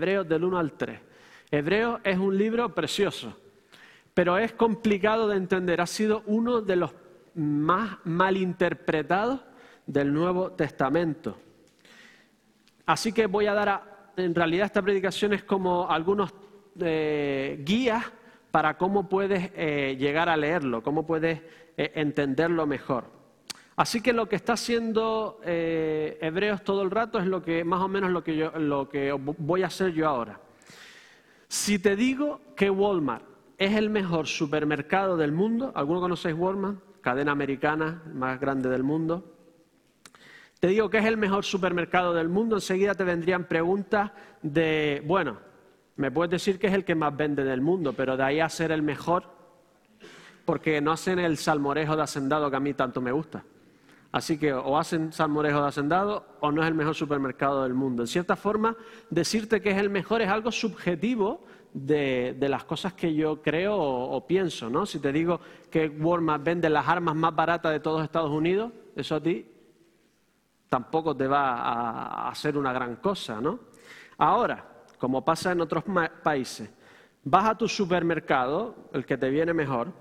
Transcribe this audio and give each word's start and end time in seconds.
Hebreos 0.00 0.26
del 0.26 0.44
1 0.44 0.58
al 0.58 0.72
3. 0.72 0.98
Hebreos 1.50 2.00
es 2.04 2.16
un 2.16 2.38
libro 2.38 2.74
precioso, 2.74 3.36
pero 4.14 4.38
es 4.38 4.52
complicado 4.52 5.28
de 5.28 5.36
entender. 5.36 5.78
Ha 5.82 5.86
sido 5.86 6.22
uno 6.24 6.62
de 6.62 6.76
los 6.76 6.90
más 7.34 7.98
malinterpretados 8.04 9.40
del 9.86 10.10
Nuevo 10.10 10.52
Testamento. 10.52 11.36
Así 12.86 13.12
que 13.12 13.26
voy 13.26 13.44
a 13.44 13.52
dar, 13.52 14.12
en 14.16 14.34
realidad 14.34 14.64
esta 14.64 14.80
predicación 14.80 15.34
es 15.34 15.44
como 15.44 15.90
algunos 15.90 16.32
eh, 16.80 17.62
guías 17.62 18.02
para 18.50 18.78
cómo 18.78 19.06
puedes 19.06 19.50
eh, 19.54 19.98
llegar 19.98 20.30
a 20.30 20.36
leerlo, 20.38 20.82
cómo 20.82 21.06
puedes 21.06 21.42
eh, 21.76 21.92
entenderlo 21.94 22.66
mejor. 22.66 23.19
Así 23.80 24.02
que 24.02 24.12
lo 24.12 24.28
que 24.28 24.36
está 24.36 24.52
haciendo 24.52 25.40
Hebreos 25.42 26.62
todo 26.62 26.82
el 26.82 26.90
rato 26.90 27.18
es 27.18 27.24
lo 27.24 27.42
que 27.42 27.64
más 27.64 27.80
o 27.80 27.88
menos 27.88 28.10
lo 28.10 28.22
que, 28.22 28.36
yo, 28.36 28.50
lo 28.58 28.90
que 28.90 29.10
voy 29.10 29.62
a 29.62 29.68
hacer 29.68 29.94
yo 29.94 30.06
ahora. 30.06 30.38
Si 31.48 31.78
te 31.78 31.96
digo 31.96 32.42
que 32.54 32.68
Walmart 32.68 33.24
es 33.56 33.74
el 33.74 33.88
mejor 33.88 34.26
supermercado 34.26 35.16
del 35.16 35.32
mundo, 35.32 35.72
¿alguno 35.74 35.98
conocéis 35.98 36.36
Walmart? 36.36 36.76
Cadena 37.00 37.32
americana 37.32 38.02
más 38.12 38.38
grande 38.38 38.68
del 38.68 38.82
mundo. 38.82 39.34
Te 40.58 40.66
digo 40.66 40.90
que 40.90 40.98
es 40.98 41.06
el 41.06 41.16
mejor 41.16 41.46
supermercado 41.46 42.12
del 42.12 42.28
mundo, 42.28 42.56
enseguida 42.56 42.94
te 42.94 43.04
vendrían 43.04 43.44
preguntas 43.44 44.10
de, 44.42 45.02
bueno, 45.06 45.38
me 45.96 46.10
puedes 46.10 46.32
decir 46.32 46.58
que 46.58 46.66
es 46.66 46.74
el 46.74 46.84
que 46.84 46.94
más 46.94 47.16
vende 47.16 47.44
del 47.44 47.62
mundo, 47.62 47.94
pero 47.94 48.14
de 48.18 48.24
ahí 48.24 48.40
a 48.40 48.48
ser 48.50 48.72
el 48.72 48.82
mejor, 48.82 49.24
porque 50.44 50.82
no 50.82 50.92
hacen 50.92 51.18
el 51.18 51.38
salmorejo 51.38 51.96
de 51.96 52.02
hacendado 52.02 52.50
que 52.50 52.56
a 52.56 52.60
mí 52.60 52.74
tanto 52.74 53.00
me 53.00 53.12
gusta. 53.12 53.42
Así 54.12 54.38
que 54.38 54.52
o 54.52 54.76
hacen 54.76 55.12
salmorejo 55.12 55.62
de 55.62 55.68
hacendado 55.68 56.26
o 56.40 56.50
no 56.50 56.62
es 56.62 56.68
el 56.68 56.74
mejor 56.74 56.94
supermercado 56.94 57.62
del 57.62 57.74
mundo. 57.74 58.02
En 58.02 58.08
cierta 58.08 58.34
forma, 58.34 58.76
decirte 59.08 59.60
que 59.60 59.70
es 59.70 59.78
el 59.78 59.88
mejor 59.88 60.20
es 60.20 60.28
algo 60.28 60.50
subjetivo 60.50 61.44
de, 61.72 62.36
las 62.40 62.64
cosas 62.64 62.94
que 62.94 63.14
yo 63.14 63.40
creo 63.40 63.76
o, 63.78 64.26
pienso. 64.26 64.68
¿no? 64.68 64.84
Si 64.84 64.98
te 64.98 65.12
digo 65.12 65.40
que 65.70 65.88
Walmart 65.88 66.42
vende 66.42 66.68
las 66.68 66.88
armas 66.88 67.14
más 67.14 67.34
baratas 67.34 67.70
de 67.72 67.80
todos 67.80 68.02
Estados 68.02 68.30
Unidos, 68.30 68.72
eso 68.96 69.14
a 69.14 69.22
ti 69.22 69.46
tampoco 70.68 71.16
te 71.16 71.26
va 71.26 71.54
a 71.54 72.28
hacer 72.28 72.56
una 72.56 72.72
gran 72.72 72.96
cosa, 72.96 73.40
¿no? 73.40 73.58
Ahora, 74.18 74.84
como 74.98 75.24
pasa 75.24 75.50
en 75.50 75.60
otros 75.60 75.82
países, 76.22 76.70
vas 77.24 77.48
a 77.48 77.58
tu 77.58 77.66
supermercado, 77.66 78.76
el 78.92 79.04
que 79.04 79.18
te 79.18 79.30
viene 79.30 79.52
mejor, 79.52 79.92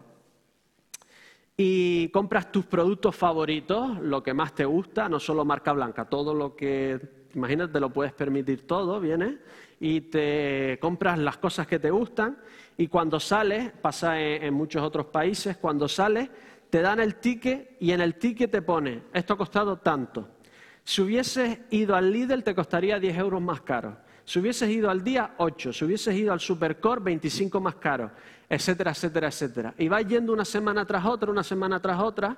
y 1.61 2.07
compras 2.07 2.53
tus 2.53 2.65
productos 2.67 3.17
favoritos, 3.17 3.99
lo 3.99 4.23
que 4.23 4.33
más 4.33 4.55
te 4.55 4.63
gusta, 4.63 5.09
no 5.09 5.19
solo 5.19 5.43
marca 5.43 5.73
blanca, 5.73 6.05
todo 6.05 6.33
lo 6.33 6.55
que, 6.55 6.97
imagínate, 7.35 7.73
te 7.73 7.79
lo 7.81 7.89
puedes 7.89 8.13
permitir 8.13 8.65
todo, 8.65 9.01
viene, 9.01 9.39
y 9.77 9.99
te 9.99 10.79
compras 10.79 11.19
las 11.19 11.37
cosas 11.37 11.67
que 11.67 11.77
te 11.77 11.91
gustan, 11.91 12.37
y 12.77 12.87
cuando 12.87 13.19
sales, 13.19 13.73
pasa 13.73 14.17
en, 14.21 14.53
muchos 14.53 14.81
otros 14.81 15.07
países, 15.07 15.57
cuando 15.57 15.89
sales, 15.89 16.29
te 16.69 16.79
dan 16.79 17.01
el 17.01 17.15
ticket 17.15 17.75
y 17.81 17.91
en 17.91 17.99
el 17.99 18.15
ticket 18.15 18.49
te 18.49 18.61
pone, 18.61 19.03
esto 19.11 19.33
ha 19.33 19.37
costado 19.37 19.79
tanto 19.79 20.29
si 20.89 21.01
hubieses 21.01 21.59
ido 21.69 21.95
al 21.95 22.11
Lidl 22.11 22.41
te 22.43 22.55
costaría 22.55 22.99
10 22.99 23.17
euros 23.19 23.39
más 23.39 23.61
caro. 23.61 23.97
Si 24.25 24.39
hubieses 24.39 24.69
ido 24.69 24.89
al 24.89 25.03
día, 25.03 25.35
8. 25.37 25.71
Si 25.71 25.85
hubieses 25.85 26.15
ido 26.15 26.33
al 26.33 26.39
Supercore, 26.39 26.99
25 26.99 27.61
más 27.61 27.75
caro, 27.75 28.09
etcétera, 28.49 28.91
etcétera, 28.91 29.27
etcétera. 29.27 29.73
Y 29.77 29.87
vas 29.87 30.05
yendo 30.07 30.33
una 30.33 30.45
semana 30.45 30.85
tras 30.85 31.05
otra, 31.05 31.31
una 31.31 31.43
semana 31.43 31.79
tras 31.79 31.99
otra, 31.99 32.37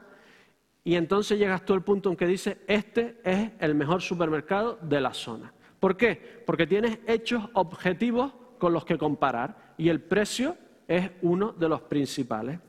y 0.84 0.96
entonces 0.96 1.40
llegas 1.40 1.64
tú 1.64 1.74
al 1.74 1.84
punto 1.84 2.10
en 2.10 2.18
que 2.18 2.26
dices, 2.26 2.58
este 2.68 3.22
es 3.24 3.52
el 3.60 3.76
mejor 3.76 4.02
supermercado 4.02 4.78
de 4.82 5.00
la 5.00 5.14
zona. 5.14 5.54
¿Por 5.80 5.96
qué? 5.96 6.44
Porque 6.46 6.68
tienes 6.68 7.00
hechos 7.08 7.44
objetivos 7.54 8.34
con 8.60 8.74
los 8.74 8.84
que 8.84 8.98
comparar 8.98 9.74
y 9.78 9.90
el 9.90 10.02
precio 10.02 10.58
es 10.88 11.10
uno 11.22 11.54
de 11.54 11.70
los 11.70 11.82
principales. 11.82 12.60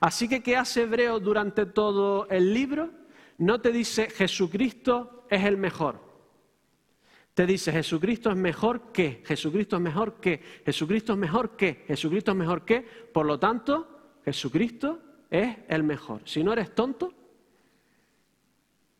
Así 0.00 0.28
que, 0.28 0.42
¿qué 0.42 0.56
hace 0.56 0.82
Hebreo 0.82 1.20
durante 1.20 1.66
todo 1.66 2.28
el 2.28 2.52
libro? 2.52 2.90
No 3.38 3.60
te 3.60 3.70
dice 3.70 4.08
Jesucristo 4.10 5.26
es 5.30 5.44
el 5.44 5.56
mejor. 5.56 6.07
Te 7.38 7.46
dice, 7.46 7.70
Jesucristo 7.70 8.30
es 8.30 8.36
mejor 8.36 8.90
que, 8.90 9.22
Jesucristo 9.24 9.76
es 9.76 9.82
mejor 9.82 10.14
que, 10.14 10.42
Jesucristo 10.66 11.12
es 11.12 11.18
mejor 11.20 11.50
que, 11.50 11.84
Jesucristo 11.86 12.32
es 12.32 12.36
mejor 12.36 12.64
que. 12.64 12.80
Por 12.80 13.26
lo 13.26 13.38
tanto, 13.38 14.16
Jesucristo 14.24 14.98
es 15.30 15.56
el 15.68 15.84
mejor. 15.84 16.22
Si 16.24 16.42
no 16.42 16.52
eres 16.52 16.74
tonto, 16.74 17.14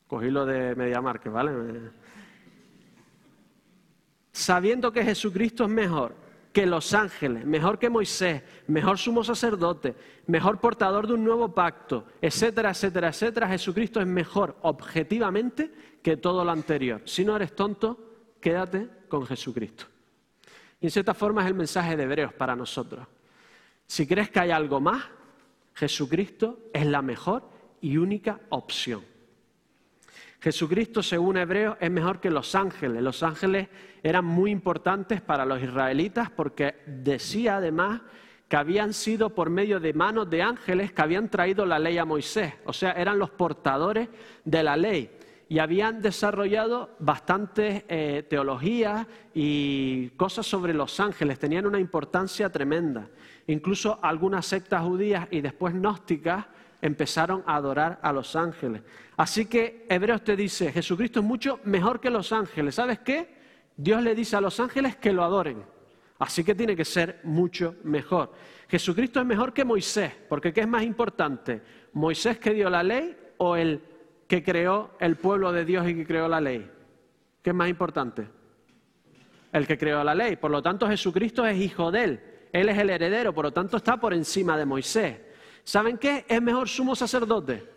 cogí 0.06 0.31
lo 0.31 0.47
de 0.47 0.76
Mediamarket, 0.76 1.32
¿vale? 1.32 1.91
Sabiendo 4.31 4.93
que 4.93 5.03
Jesucristo 5.03 5.65
es 5.65 5.70
mejor 5.70 6.15
que 6.53 6.65
los 6.65 6.94
ángeles, 6.94 7.44
mejor 7.44 7.81
que 7.81 7.91
Moisés, 7.91 8.44
mejor 8.69 8.99
sumo 8.99 9.25
sacerdote, 9.25 9.97
mejor 10.28 10.60
portador 10.60 11.09
de 11.09 11.15
un 11.15 11.25
nuevo 11.25 11.53
pacto, 11.53 12.06
etcétera, 12.22 12.70
etcétera, 12.70 13.09
etcétera, 13.09 13.49
Jesucristo 13.49 14.00
es 14.00 14.06
mejor 14.06 14.59
objetivamente 14.62 15.72
que 16.00 16.16
todo 16.16 16.44
lo 16.44 16.53
anterior. 16.53 17.03
Si 17.05 17.25
no 17.25 17.34
eres 17.34 17.56
tonto, 17.56 18.07
quédate 18.41 18.88
con 19.09 19.26
Jesucristo. 19.26 19.84
Y 20.81 20.87
en 20.87 20.91
cierta 20.91 21.15
forma 21.15 21.43
es 21.43 21.49
el 21.49 21.54
mensaje 21.54 21.97
de 21.97 22.04
Hebreos 22.04 22.32
para 22.32 22.54
nosotros. 22.54 23.06
Si 23.87 24.06
crees 24.06 24.31
que 24.31 24.41
hay 24.41 24.50
algo 24.50 24.81
más, 24.81 25.04
Jesucristo 25.75 26.71
es 26.72 26.87
la 26.87 27.03
mejor 27.03 27.49
y 27.81 27.97
única 27.97 28.41
opción. 28.50 29.03
Jesucristo, 30.41 31.03
según 31.03 31.37
Hebreos, 31.37 31.76
es 31.81 31.91
mejor 31.91 32.21
que 32.21 32.31
los 32.31 32.54
ángeles. 32.54 33.03
Los 33.03 33.22
ángeles 33.22 33.69
eran 34.03 34.25
muy 34.25 34.50
importantes 34.50 35.20
para 35.20 35.44
los 35.44 35.60
israelitas 35.60 36.31
porque 36.31 36.76
decía 36.87 37.56
además 37.56 38.03
que 38.49 38.56
habían 38.56 38.93
sido 38.93 39.31
por 39.31 39.50
medio 39.50 39.81
de 39.81 39.93
manos 39.93 40.31
de 40.31 40.43
ángeles 40.43 40.93
que 40.93 41.03
habían 41.03 41.28
traído 41.28 41.66
la 41.66 41.78
ley 41.78 41.99
a 41.99 42.05
Moisés. 42.05 42.55
O 42.65 42.72
sea, 42.72 42.93
eran 42.93 43.19
los 43.19 43.31
portadores 43.31 44.09
de 44.44 44.62
la 44.62 44.76
ley 44.76 45.10
y 45.48 45.60
habían 45.60 46.03
desarrollado 46.03 46.91
bastantes 46.98 47.84
eh, 47.88 48.26
teologías 48.28 49.06
y 49.34 50.10
cosas 50.10 50.47
sobre 50.47 50.75
los 50.75 51.00
ángeles, 51.00 51.38
tenían 51.38 51.66
una 51.66 51.81
importancia 51.81 52.50
tremenda. 52.50 53.09
Incluso 53.47 53.98
algunas 54.03 54.44
sectas 54.44 54.82
judías 54.82 55.26
y 55.31 55.41
después 55.41 55.72
gnósticas 55.72 56.44
empezaron 56.82 57.42
a 57.47 57.56
adorar 57.56 57.98
a 58.03 58.12
los 58.12 58.37
ángeles. 58.37 58.82
Así 59.16 59.47
que 59.47 59.87
Hebreos 59.88 60.22
te 60.22 60.37
dice, 60.37 60.70
Jesucristo 60.70 61.20
es 61.20 61.26
mucho 61.26 61.60
mejor 61.64 61.98
que 61.98 62.10
los 62.10 62.31
ángeles. 62.32 62.75
¿Sabes 62.75 62.98
qué? 62.98 63.37
Dios 63.76 64.03
le 64.03 64.14
dice 64.14 64.37
a 64.37 64.41
los 64.41 64.60
ángeles 64.60 64.97
que 64.97 65.12
lo 65.12 65.25
adoren. 65.25 65.64
Así 66.19 66.44
que 66.44 66.54
tiene 66.54 66.76
que 66.76 66.84
ser 66.84 67.20
mucho 67.25 67.76
mejor. 67.84 68.32
Jesucristo 68.69 69.20
es 69.20 69.26
mejor 69.26 69.53
que 69.54 69.64
Moisés, 69.64 70.12
porque 70.28 70.53
¿qué 70.53 70.62
es 70.62 70.69
más 70.69 70.82
importante? 70.82 71.62
¿Moisés 71.94 72.38
que 72.38 72.53
dio 72.53 72.69
la 72.69 72.82
ley 72.82 73.16
o 73.38 73.56
el 73.56 73.81
que 74.28 74.44
creó 74.44 74.91
el 75.00 75.16
pueblo 75.16 75.50
de 75.50 75.65
Dios 75.65 75.89
y 75.89 75.94
que 75.97 76.06
creó 76.06 76.28
la 76.28 76.41
ley? 76.41 76.71
¿Qué 77.43 77.50
es 77.50 77.56
más 77.56 77.69
importante? 77.69 78.28
El 79.53 79.66
que 79.66 79.78
creó 79.78 80.05
la 80.05 80.15
ley. 80.15 80.37
Por 80.37 80.50
lo 80.50 80.62
tanto, 80.62 80.87
Jesucristo 80.87 81.44
es 81.47 81.59
hijo 81.59 81.91
de 81.91 82.05
él. 82.05 82.21
Él 82.53 82.69
es 82.69 82.78
el 82.78 82.91
heredero, 82.91 83.34
por 83.34 83.47
lo 83.47 83.53
tanto 83.53 83.78
está 83.78 83.97
por 83.97 84.15
encima 84.15 84.56
de 84.56 84.67
Moisés. 84.67 85.19
¿Saben 85.65 85.99
qué? 85.99 86.25
Es 86.28 86.41
mejor 86.41 86.69
sumo 86.69 86.94
sacerdote. 86.94 87.69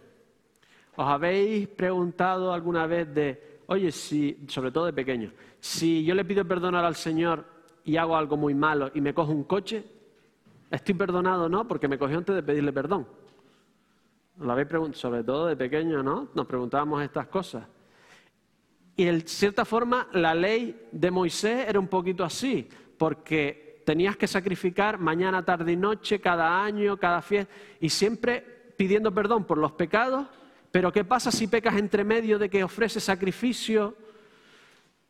¿Os 0.95 1.07
habéis 1.07 1.67
preguntado 1.69 2.53
alguna 2.53 2.85
vez 2.85 3.13
de, 3.13 3.61
oye, 3.67 3.91
si, 3.91 4.45
sobre 4.47 4.72
todo 4.72 4.85
de 4.85 4.94
pequeño, 4.94 5.31
si 5.59 6.03
yo 6.03 6.13
le 6.16 6.25
pido 6.25 6.45
perdonar 6.45 6.84
al 6.84 6.95
Señor 6.95 7.45
y 7.84 7.97
hago 7.97 8.16
algo 8.16 8.35
muy 8.35 8.53
malo 8.53 8.91
y 8.94 9.01
me 9.01 9.13
cojo 9.13 9.31
un 9.31 9.45
coche, 9.45 9.84
¿estoy 10.69 10.95
perdonado 10.95 11.45
o 11.45 11.50
no? 11.50 11.67
Porque 11.67 11.88
me 11.88 11.97
cogió 11.97 12.17
antes 12.17 12.35
de 12.35 12.44
pedirle 12.44 12.73
perdón. 12.73 13.07
Lo 14.41 14.52
habéis 14.52 14.68
preguntado, 14.68 15.00
sobre 15.00 15.24
todo 15.24 15.46
de 15.46 15.56
pequeño, 15.56 16.02
¿no? 16.02 16.29
Nos 16.34 16.47
preguntábamos 16.47 17.03
estas 17.03 17.28
cosas. 17.28 17.63
Y 18.96 19.07
en 19.07 19.28
cierta 19.28 19.66
forma 19.66 20.07
la 20.13 20.34
ley 20.34 20.88
de 20.91 21.12
Moisés 21.12 21.68
era 21.68 21.79
un 21.79 21.88
poquito 21.88 22.24
así, 22.24 22.68
porque 22.97 23.84
tenías 23.85 24.17
que 24.17 24.28
sacrificar 24.28 24.97
mañana, 24.97 25.46
tarde 25.46 25.73
y 25.73 25.76
noche, 25.76 26.20
cada 26.20 26.64
año, 26.64 26.97
cada 26.97 27.22
fiesta, 27.22 27.53
y 27.79 27.90
siempre 27.90 28.73
pidiendo 28.78 29.14
perdón 29.14 29.43
por 29.43 29.59
los 29.59 29.73
pecados, 29.73 30.28
pero 30.72 30.91
¿qué 30.91 31.03
pasa 31.03 31.32
si 31.32 31.47
pecas 31.47 31.76
entre 31.78 32.03
medio 32.03 32.40
de 32.40 32.49
que 32.49 32.64
ofreces 32.64 33.03
sacrificio? 33.03 33.96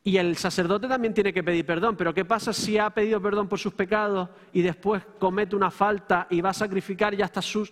Y 0.03 0.17
el 0.17 0.35
sacerdote 0.35 0.87
también 0.87 1.13
tiene 1.13 1.31
que 1.31 1.43
pedir 1.43 1.65
perdón, 1.65 1.95
pero 1.95 2.13
¿qué 2.13 2.25
pasa 2.25 2.51
si 2.51 2.77
ha 2.77 2.89
pedido 2.89 3.21
perdón 3.21 3.47
por 3.47 3.59
sus 3.59 3.73
pecados 3.73 4.29
y 4.51 4.61
después 4.61 5.03
comete 5.19 5.55
una 5.55 5.71
falta 5.71 6.27
y 6.29 6.41
va 6.41 6.49
a 6.49 6.53
sacrificar 6.53 7.13
y 7.13 7.21
hasta 7.21 7.41
sus... 7.41 7.71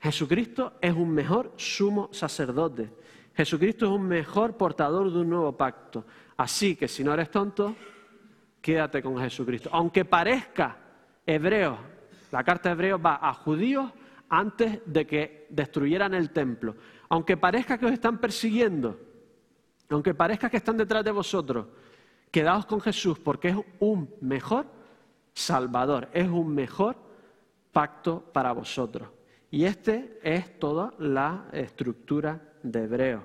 Jesucristo 0.00 0.74
es 0.80 0.94
un 0.94 1.10
mejor 1.10 1.52
sumo 1.56 2.08
sacerdote. 2.12 2.90
Jesucristo 3.34 3.86
es 3.86 3.92
un 3.92 4.06
mejor 4.06 4.56
portador 4.56 5.12
de 5.12 5.18
un 5.20 5.30
nuevo 5.30 5.56
pacto. 5.56 6.04
Así 6.36 6.76
que 6.76 6.88
si 6.88 7.02
no 7.02 7.12
eres 7.12 7.30
tonto, 7.30 7.74
quédate 8.60 9.02
con 9.02 9.18
Jesucristo. 9.18 9.70
Aunque 9.72 10.04
parezca 10.04 10.76
hebreo, 11.26 11.78
la 12.30 12.44
carta 12.44 12.68
de 12.68 12.74
Hebreo 12.74 12.98
va 13.00 13.18
a 13.22 13.32
judíos 13.34 13.90
antes 14.28 14.80
de 14.86 15.06
que 15.06 15.46
destruyeran 15.50 16.14
el 16.14 16.30
templo. 16.30 16.76
Aunque 17.08 17.36
parezca 17.36 17.78
que 17.78 17.86
os 17.86 17.92
están 17.92 18.18
persiguiendo, 18.18 18.98
aunque 19.88 20.14
parezca 20.14 20.50
que 20.50 20.58
están 20.58 20.76
detrás 20.76 21.04
de 21.04 21.10
vosotros, 21.10 21.66
Quedaos 22.30 22.66
con 22.66 22.80
Jesús 22.80 23.18
porque 23.18 23.48
es 23.48 23.56
un 23.80 24.14
mejor 24.20 24.66
Salvador, 25.32 26.08
es 26.12 26.28
un 26.28 26.54
mejor 26.54 26.96
pacto 27.72 28.20
para 28.32 28.52
vosotros. 28.52 29.08
Y 29.50 29.64
este 29.64 30.18
es 30.22 30.58
toda 30.58 30.92
la 30.98 31.46
estructura 31.52 32.40
de 32.62 32.84
Hebreo. 32.84 33.24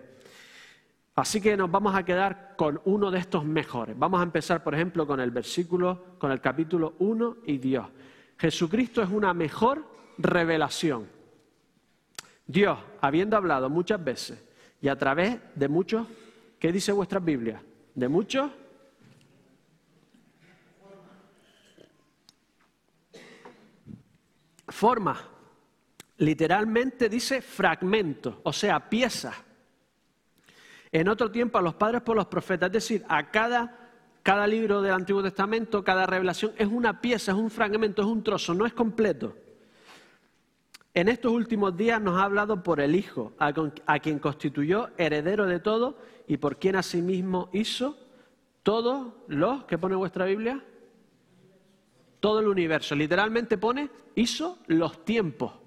Así 1.16 1.42
que 1.42 1.56
nos 1.56 1.70
vamos 1.70 1.96
a 1.96 2.04
quedar 2.04 2.56
con 2.56 2.81
uno 2.86 3.12
de 3.12 3.20
estos 3.20 3.46
mejores. 3.46 3.98
Vamos 3.98 4.20
a 4.20 4.24
empezar, 4.24 4.64
por 4.64 4.74
ejemplo, 4.74 5.06
con 5.06 5.20
el 5.20 5.31
versículo, 5.31 6.18
con 6.18 6.31
el 6.31 6.42
capítulo 6.42 6.96
1 7.00 7.38
y 7.46 7.58
Dios. 7.58 7.88
Jesucristo 8.38 9.02
es 9.02 9.10
una 9.10 9.34
mejor 9.34 9.86
revelación. 10.18 11.08
Dios, 12.48 12.80
habiendo 13.02 13.38
hablado 13.38 13.70
muchas 13.70 14.04
veces 14.04 14.44
y 14.81 14.88
a 14.88 14.98
través 14.98 15.40
de 15.56 15.68
muchos, 15.68 16.08
¿qué 16.60 16.72
dice 16.72 16.92
vuestra 16.92 17.20
Biblia? 17.20 17.62
De 17.94 18.08
muchos 18.08 18.50
formas. 24.68 25.32
Literalmente 26.18 27.10
dice 27.10 27.42
fragmentos, 27.42 28.36
o 28.44 28.54
sea, 28.54 28.89
piezas. 28.89 29.36
En 30.92 31.07
otro 31.07 31.31
tiempo 31.31 31.57
a 31.57 31.62
los 31.62 31.74
padres 31.74 32.01
por 32.01 32.15
los 32.15 32.27
profetas, 32.27 32.68
es 32.68 32.74
decir, 32.74 33.04
a 33.10 33.31
cada, 33.31 34.48
libro 34.48 34.81
del 34.81 34.94
Antiguo 34.94 35.24
Testamento, 35.24 35.83
cada 35.83 36.06
revelación 36.06 36.54
es 36.56 36.68
una 36.68 37.01
pieza, 37.01 37.31
es 37.31 37.38
un 37.38 37.50
fragmento, 37.50 38.04
es 38.04 38.07
un 38.07 38.24
trozo, 38.24 38.54
no 38.54 38.68
es 38.68 38.74
completo. 38.74 39.36
En 40.94 41.10
estos 41.10 41.31
últimos 41.31 41.75
días 41.75 42.00
nos 42.00 42.19
ha 42.19 42.25
hablado 42.25 42.62
por 42.62 42.80
el 42.80 42.95
Hijo, 42.95 43.33
a, 43.39 44.00
quien 44.00 44.19
constituyó 44.19 44.89
heredero 45.00 45.48
de 45.48 45.60
todo 45.60 45.98
y 46.27 46.38
por 46.38 46.57
quien 46.57 46.75
asimismo 46.75 47.50
hizo 47.51 47.98
todos 48.62 49.13
los, 49.27 49.63
¿qué 49.63 49.80
pone 49.80 49.95
vuestra 49.95 50.25
Biblia? 50.25 50.63
Todo 52.19 52.39
el 52.39 52.48
universo. 52.48 52.94
Literalmente 52.94 53.57
pone, 53.57 53.89
hizo 54.13 54.60
los 54.68 55.04
tiempos. 55.04 55.62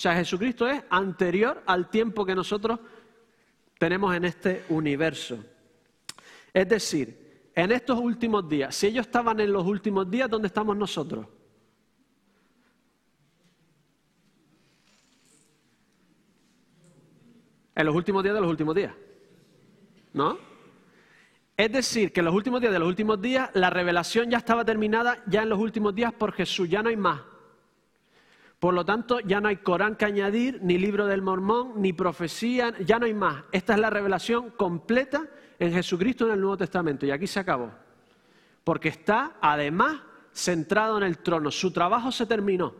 Sea, 0.00 0.14
Jesucristo 0.14 0.66
es 0.66 0.82
anterior 0.88 1.62
al 1.66 1.90
tiempo 1.90 2.24
que 2.24 2.34
nosotros 2.34 2.80
tenemos 3.76 4.16
en 4.16 4.24
este 4.24 4.64
universo. 4.70 5.44
Es 6.54 6.66
decir, 6.66 7.50
en 7.54 7.70
estos 7.70 7.98
últimos 7.98 8.48
días, 8.48 8.74
si 8.74 8.86
ellos 8.86 9.04
estaban 9.04 9.38
en 9.40 9.52
los 9.52 9.66
últimos 9.66 10.10
días, 10.10 10.30
¿dónde 10.30 10.46
estamos 10.46 10.74
nosotros? 10.74 11.26
En 17.74 17.84
los 17.84 17.94
últimos 17.94 18.22
días 18.22 18.34
de 18.34 18.40
los 18.40 18.50
últimos 18.50 18.74
días. 18.74 18.94
¿No? 20.14 20.38
Es 21.58 21.70
decir, 21.70 22.10
que 22.10 22.20
en 22.20 22.24
los 22.24 22.34
últimos 22.34 22.62
días 22.62 22.72
de 22.72 22.78
los 22.78 22.88
últimos 22.88 23.20
días 23.20 23.50
la 23.52 23.68
revelación 23.68 24.30
ya 24.30 24.38
estaba 24.38 24.64
terminada 24.64 25.22
ya 25.26 25.42
en 25.42 25.50
los 25.50 25.58
últimos 25.58 25.94
días 25.94 26.14
por 26.14 26.32
Jesús, 26.32 26.70
ya 26.70 26.82
no 26.82 26.88
hay 26.88 26.96
más. 26.96 27.20
Por 28.60 28.74
lo 28.74 28.84
tanto, 28.84 29.20
ya 29.20 29.40
no 29.40 29.48
hay 29.48 29.56
Corán 29.56 29.96
que 29.96 30.04
añadir, 30.04 30.58
ni 30.62 30.76
libro 30.76 31.06
del 31.06 31.22
Mormón, 31.22 31.80
ni 31.80 31.94
profecía, 31.94 32.74
ya 32.80 32.98
no 32.98 33.06
hay 33.06 33.14
más. 33.14 33.42
Esta 33.52 33.72
es 33.72 33.80
la 33.80 33.88
revelación 33.88 34.50
completa 34.50 35.26
en 35.58 35.72
Jesucristo 35.72 36.26
en 36.26 36.34
el 36.34 36.40
Nuevo 36.40 36.58
Testamento 36.58 37.06
y 37.06 37.10
aquí 37.10 37.26
se 37.26 37.40
acabó. 37.40 37.72
Porque 38.62 38.90
está 38.90 39.38
además 39.40 40.02
centrado 40.32 40.98
en 40.98 41.04
el 41.04 41.18
trono. 41.18 41.50
Su 41.50 41.72
trabajo 41.72 42.12
se 42.12 42.26
terminó. 42.26 42.74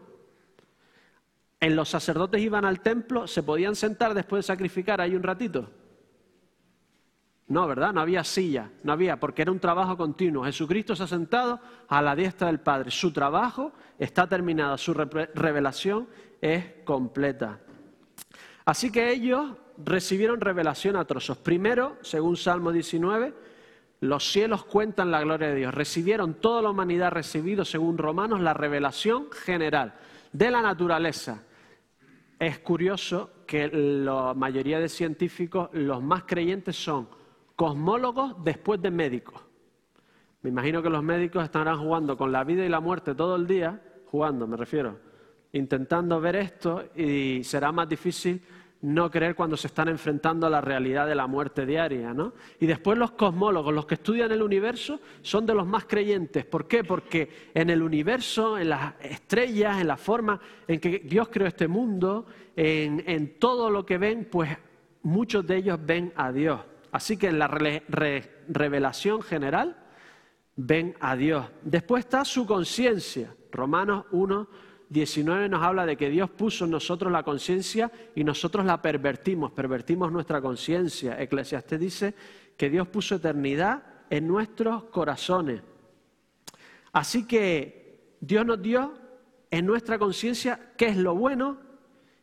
En 1.59 1.75
los 1.75 1.89
sacerdotes 1.89 2.43
iban 2.43 2.67
al 2.67 2.81
templo, 2.81 3.27
se 3.27 3.43
podían 3.43 3.75
sentar 3.75 4.13
después 4.13 4.41
de 4.45 4.53
sacrificar 4.53 5.01
ahí 5.01 5.17
un 5.17 5.23
ratito. 5.23 5.71
No, 7.51 7.67
¿verdad? 7.67 7.93
No 7.93 8.01
había 8.01 8.23
silla, 8.23 8.71
no 8.85 8.93
había, 8.93 9.19
porque 9.19 9.43
era 9.43 9.51
un 9.51 9.59
trabajo 9.59 9.97
continuo. 9.97 10.45
Jesucristo 10.45 10.95
se 10.95 11.03
ha 11.03 11.07
sentado 11.09 11.59
a 11.89 12.01
la 12.01 12.15
diestra 12.15 12.47
del 12.47 12.61
Padre. 12.61 12.93
Su 12.93 13.13
trabajo 13.13 13.73
está 13.99 14.29
terminado, 14.29 14.79
su 14.79 14.95
revelación 14.95 16.09
es 16.41 16.65
completa. 16.85 17.59
Así 18.65 18.93
que 18.93 19.11
ellos 19.11 19.51
recibieron 19.85 20.41
revelación 20.41 20.95
a 20.95 21.05
trozos. 21.05 21.39
Primero, 21.39 21.97
según 22.03 22.37
Salmo 22.37 22.71
19, 22.71 23.35
los 23.99 24.31
cielos 24.31 24.65
cuentan 24.65 25.11
la 25.11 25.21
gloria 25.21 25.49
de 25.49 25.57
Dios. 25.57 25.75
Recibieron 25.75 26.35
toda 26.35 26.63
la 26.63 26.71
humanidad, 26.71 27.11
recibido, 27.11 27.65
según 27.65 27.99
Romanos, 27.99 28.41
la 28.41 28.55
revelación 28.55 29.29
general 29.33 29.95
de 30.33 30.51
la 30.53 30.63
naturaleza, 30.63 31.43
es 32.39 32.59
curioso 32.61 33.45
que 33.47 33.69
la 33.69 34.33
mayoría 34.35 34.81
de 34.81 34.89
científicos, 34.89 35.69
los 35.75 36.03
más 36.03 36.23
creyentes 36.23 36.75
son 36.75 37.20
cosmólogos 37.61 38.43
después 38.43 38.81
de 38.81 38.91
médicos. 38.91 39.39
Me 40.41 40.49
imagino 40.49 40.83
que 40.83 40.89
los 40.89 41.03
médicos 41.03 41.45
estarán 41.45 41.79
jugando 41.79 42.17
con 42.17 42.33
la 42.33 42.43
vida 42.43 42.65
y 42.65 42.71
la 42.71 42.81
muerte 42.81 43.15
todo 43.15 43.37
el 43.37 43.47
día, 43.47 43.83
jugando 44.07 44.47
me 44.47 44.57
refiero, 44.57 44.99
intentando 45.53 46.19
ver 46.23 46.37
esto 46.37 46.85
y 46.97 47.45
será 47.45 47.71
más 47.71 47.87
difícil 47.87 48.41
no 48.81 49.11
creer 49.11 49.35
cuando 49.35 49.59
se 49.59 49.67
están 49.67 49.89
enfrentando 49.89 50.47
a 50.47 50.51
la 50.51 50.63
realidad 50.63 51.07
de 51.07 51.15
la 51.15 51.27
muerte 51.27 51.67
diaria, 51.67 52.15
¿no? 52.15 52.33
Y 52.61 52.65
después 52.65 52.97
los 52.97 53.11
cosmólogos, 53.11 53.75
los 53.75 53.85
que 53.85 53.97
estudian 53.97 54.33
el 54.33 54.41
universo, 54.41 54.99
son 55.21 55.45
de 55.45 55.53
los 55.53 55.67
más 55.67 55.85
creyentes. 55.85 56.47
¿Por 56.47 56.67
qué? 56.67 56.83
Porque 56.83 57.51
en 57.53 57.69
el 57.69 57.83
universo, 57.83 58.57
en 58.57 58.71
las 58.71 58.95
estrellas, 59.03 59.83
en 59.83 59.87
la 59.87 59.99
forma 59.99 60.41
en 60.67 60.81
que 60.81 61.01
Dios 61.01 61.29
creó 61.29 61.47
este 61.47 61.69
mundo, 61.69 62.25
en, 62.57 63.39
todo 63.39 63.69
lo 63.69 63.85
que 63.85 63.99
ven, 63.99 64.29
pues 64.31 64.49
muchos 65.03 65.47
de 65.47 65.59
ellos 65.59 65.79
ven 65.85 66.11
a 66.17 66.33
Dios. 66.33 66.61
Así 66.93 67.17
que 67.17 67.29
en 67.29 67.39
la 67.39 67.49
revelación 67.49 69.23
general 69.23 69.77
ven 70.57 70.95
a 71.01 71.17
Dios. 71.17 71.47
Después 71.63 72.05
está 72.05 72.25
su 72.25 72.47
conciencia. 72.47 73.35
Romanos 73.53 74.07
1, 74.13 74.49
19 74.89 75.49
nos 75.49 75.63
habla 75.63 75.87
de 75.87 75.97
que 75.97 76.11
Dios 76.11 76.31
puso 76.31 76.65
en 76.65 76.73
nosotros 76.73 77.13
la 77.13 77.23
conciencia 77.23 77.91
y 78.15 78.25
nosotros 78.25 78.65
la 78.67 78.83
pervertimos, 78.83 79.53
pervertimos 79.53 80.11
nuestra 80.11 80.41
conciencia. 80.41 81.21
Eclesiastés 81.21 81.79
dice 81.79 82.15
que 82.57 82.69
Dios 82.69 82.89
puso 82.89 83.15
eternidad 83.15 83.83
en 84.11 84.27
nuestros 84.27 84.85
corazones. 84.85 85.63
Así 86.93 87.27
que 87.27 88.17
Dios 88.21 88.45
nos 88.45 88.61
dio 88.61 88.93
en 89.51 89.65
nuestra 89.65 89.99
conciencia 89.99 90.73
qué 90.77 90.89
es 90.89 90.97
lo 90.97 91.15
bueno 91.15 91.59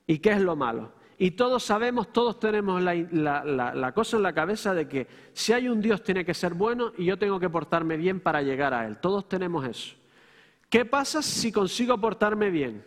y 0.05 0.19
qué 0.19 0.31
es 0.31 0.41
lo 0.41 0.55
malo. 0.55 0.96
Y 1.19 1.31
todos 1.31 1.63
sabemos, 1.63 2.13
todos 2.13 2.39
tenemos 2.39 2.79
la, 2.81 3.91
cosa 3.95 4.17
en 4.17 4.23
la 4.23 4.33
cabeza 4.33 4.75
de 4.75 4.87
que 4.87 5.07
si 5.33 5.51
hay 5.51 5.67
un 5.67 5.81
Dios 5.81 6.03
tiene 6.03 6.23
que 6.23 6.35
ser 6.35 6.53
bueno 6.53 6.93
y 6.95 7.05
yo 7.05 7.17
tengo 7.17 7.39
que 7.39 7.49
portarme 7.49 7.97
bien 7.97 8.19
para 8.19 8.43
llegar 8.43 8.73
a 8.73 8.85
Él. 8.85 8.97
Todos 8.99 9.27
tenemos 9.27 9.65
eso. 9.65 9.95
¿Qué 10.69 10.85
pasa 10.85 11.23
si 11.23 11.51
consigo 11.51 11.99
portarme 11.99 12.51
bien? 12.51 12.85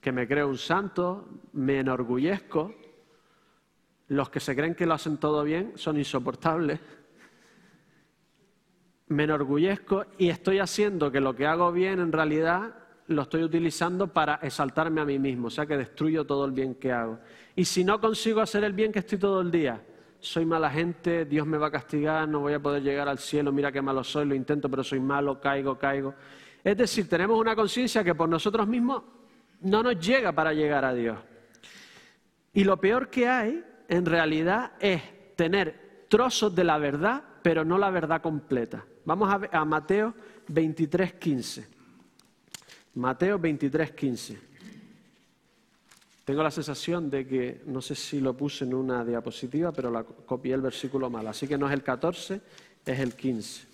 Que 0.00 0.12
me 0.12 0.28
creo 0.28 0.48
un 0.48 0.58
santo, 0.58 1.28
me 1.54 1.80
enorgullezco. 1.80 2.72
Los 4.08 4.30
que 4.30 4.38
se 4.38 4.54
creen 4.54 4.76
que 4.76 4.86
lo 4.86 4.94
hacen 4.94 5.16
todo 5.16 5.42
bien 5.42 5.72
son 5.74 5.98
insoportables. 5.98 6.78
Me 9.08 9.24
enorgullezco 9.24 10.04
y 10.18 10.28
estoy 10.28 10.60
haciendo 10.60 11.10
que 11.10 11.20
lo 11.20 11.34
que 11.34 11.46
hago 11.46 11.72
bien 11.72 11.98
en 11.98 12.12
realidad 12.12 12.81
lo 13.12 13.22
estoy 13.22 13.42
utilizando 13.44 14.08
para 14.08 14.36
exaltarme 14.36 15.00
a 15.00 15.04
mí 15.04 15.18
mismo, 15.18 15.48
o 15.48 15.50
sea 15.50 15.66
que 15.66 15.76
destruyo 15.76 16.24
todo 16.24 16.44
el 16.44 16.52
bien 16.52 16.74
que 16.74 16.92
hago. 16.92 17.18
Y 17.54 17.64
si 17.64 17.84
no 17.84 18.00
consigo 18.00 18.40
hacer 18.40 18.64
el 18.64 18.72
bien 18.72 18.92
que 18.92 19.00
estoy 19.00 19.18
todo 19.18 19.40
el 19.40 19.50
día, 19.50 19.80
soy 20.20 20.46
mala 20.46 20.70
gente, 20.70 21.24
Dios 21.24 21.46
me 21.46 21.58
va 21.58 21.66
a 21.66 21.70
castigar, 21.70 22.28
no 22.28 22.40
voy 22.40 22.54
a 22.54 22.60
poder 22.60 22.82
llegar 22.82 23.08
al 23.08 23.18
cielo, 23.18 23.50
mira 23.52 23.72
qué 23.72 23.82
malo 23.82 24.04
soy, 24.04 24.24
lo 24.24 24.34
intento, 24.34 24.68
pero 24.68 24.84
soy 24.84 25.00
malo, 25.00 25.40
caigo, 25.40 25.76
caigo. 25.78 26.14
Es 26.62 26.76
decir, 26.76 27.08
tenemos 27.08 27.38
una 27.38 27.56
conciencia 27.56 28.04
que 28.04 28.14
por 28.14 28.28
nosotros 28.28 28.68
mismos 28.68 29.02
no 29.62 29.82
nos 29.82 29.98
llega 29.98 30.32
para 30.32 30.52
llegar 30.52 30.84
a 30.84 30.94
Dios. 30.94 31.18
Y 32.52 32.64
lo 32.64 32.76
peor 32.76 33.08
que 33.08 33.28
hay, 33.28 33.64
en 33.88 34.06
realidad, 34.06 34.72
es 34.78 35.02
tener 35.34 36.06
trozos 36.08 36.54
de 36.54 36.64
la 36.64 36.78
verdad, 36.78 37.22
pero 37.42 37.64
no 37.64 37.76
la 37.76 37.90
verdad 37.90 38.22
completa. 38.22 38.84
Vamos 39.04 39.28
a, 39.28 39.58
a 39.58 39.64
Mateo 39.64 40.14
23, 40.48 41.14
15. 41.14 41.81
Mateo 42.94 43.38
23, 43.38 43.92
15. 43.92 44.38
Tengo 46.24 46.42
la 46.42 46.50
sensación 46.50 47.10
de 47.10 47.26
que, 47.26 47.62
no 47.66 47.80
sé 47.80 47.94
si 47.94 48.20
lo 48.20 48.36
puse 48.36 48.64
en 48.64 48.74
una 48.74 49.04
diapositiva, 49.04 49.72
pero 49.72 49.90
la 49.90 50.04
copié 50.04 50.54
el 50.54 50.60
versículo 50.60 51.10
mal. 51.10 51.26
Así 51.26 51.48
que 51.48 51.58
no 51.58 51.66
es 51.66 51.72
el 51.72 51.82
14, 51.82 52.40
es 52.86 52.98
el 53.00 53.14
15. 53.14 53.66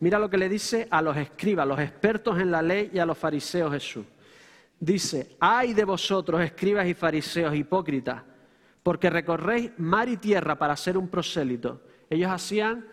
Mira 0.00 0.18
lo 0.18 0.30
que 0.30 0.38
le 0.38 0.48
dice 0.48 0.88
a 0.90 1.02
los 1.02 1.16
escribas, 1.16 1.66
los 1.66 1.78
expertos 1.78 2.38
en 2.38 2.50
la 2.50 2.62
ley 2.62 2.90
y 2.94 2.98
a 2.98 3.04
los 3.06 3.18
fariseos 3.18 3.72
Jesús. 3.72 4.06
Dice, 4.78 5.36
ay 5.38 5.74
de 5.74 5.84
vosotros, 5.84 6.40
escribas 6.40 6.86
y 6.86 6.94
fariseos 6.94 7.54
hipócritas, 7.54 8.22
porque 8.82 9.10
recorréis 9.10 9.72
mar 9.76 10.08
y 10.08 10.16
tierra 10.16 10.58
para 10.58 10.74
ser 10.76 10.96
un 10.96 11.08
prosélito. 11.08 11.82
Ellos 12.08 12.30
hacían, 12.30 12.86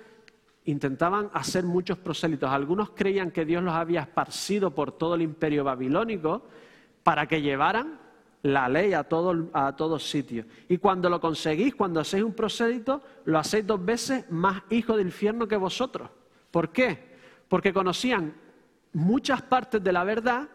intentaban 0.67 1.29
hacer 1.33 1.63
muchos 1.63 1.97
prosélitos. 1.97 2.49
Algunos 2.49 2.91
creían 2.91 3.31
que 3.31 3.45
Dios 3.45 3.63
los 3.63 3.73
había 3.73 4.01
esparcido 4.01 4.71
por 4.71 4.91
todo 4.91 5.15
el 5.15 5.21
imperio 5.21 5.63
babilónico 5.63 6.43
para 7.03 7.25
que 7.25 7.41
llevaran 7.41 7.99
la 8.43 8.67
ley 8.67 8.93
a, 8.93 9.05
todo, 9.05 9.49
a 9.53 9.75
todos 9.75 10.09
sitios. 10.09 10.45
Y 10.67 10.77
cuando 10.77 11.09
lo 11.09 11.21
conseguís, 11.21 11.73
cuando 11.73 12.01
hacéis 12.01 12.23
un 12.23 12.33
prosélito, 12.33 13.01
lo 13.25 13.39
hacéis 13.39 13.65
dos 13.65 13.83
veces 13.83 14.29
más 14.29 14.61
hijo 14.69 14.95
del 14.97 15.07
infierno 15.07 15.47
que 15.47 15.55
vosotros. 15.55 16.09
¿Por 16.51 16.69
qué? 16.69 17.15
Porque 17.47 17.73
conocían 17.73 18.35
muchas 18.91 19.41
partes 19.41 19.81
de 19.81 19.93
la 19.93 20.03
verdad, 20.03 20.49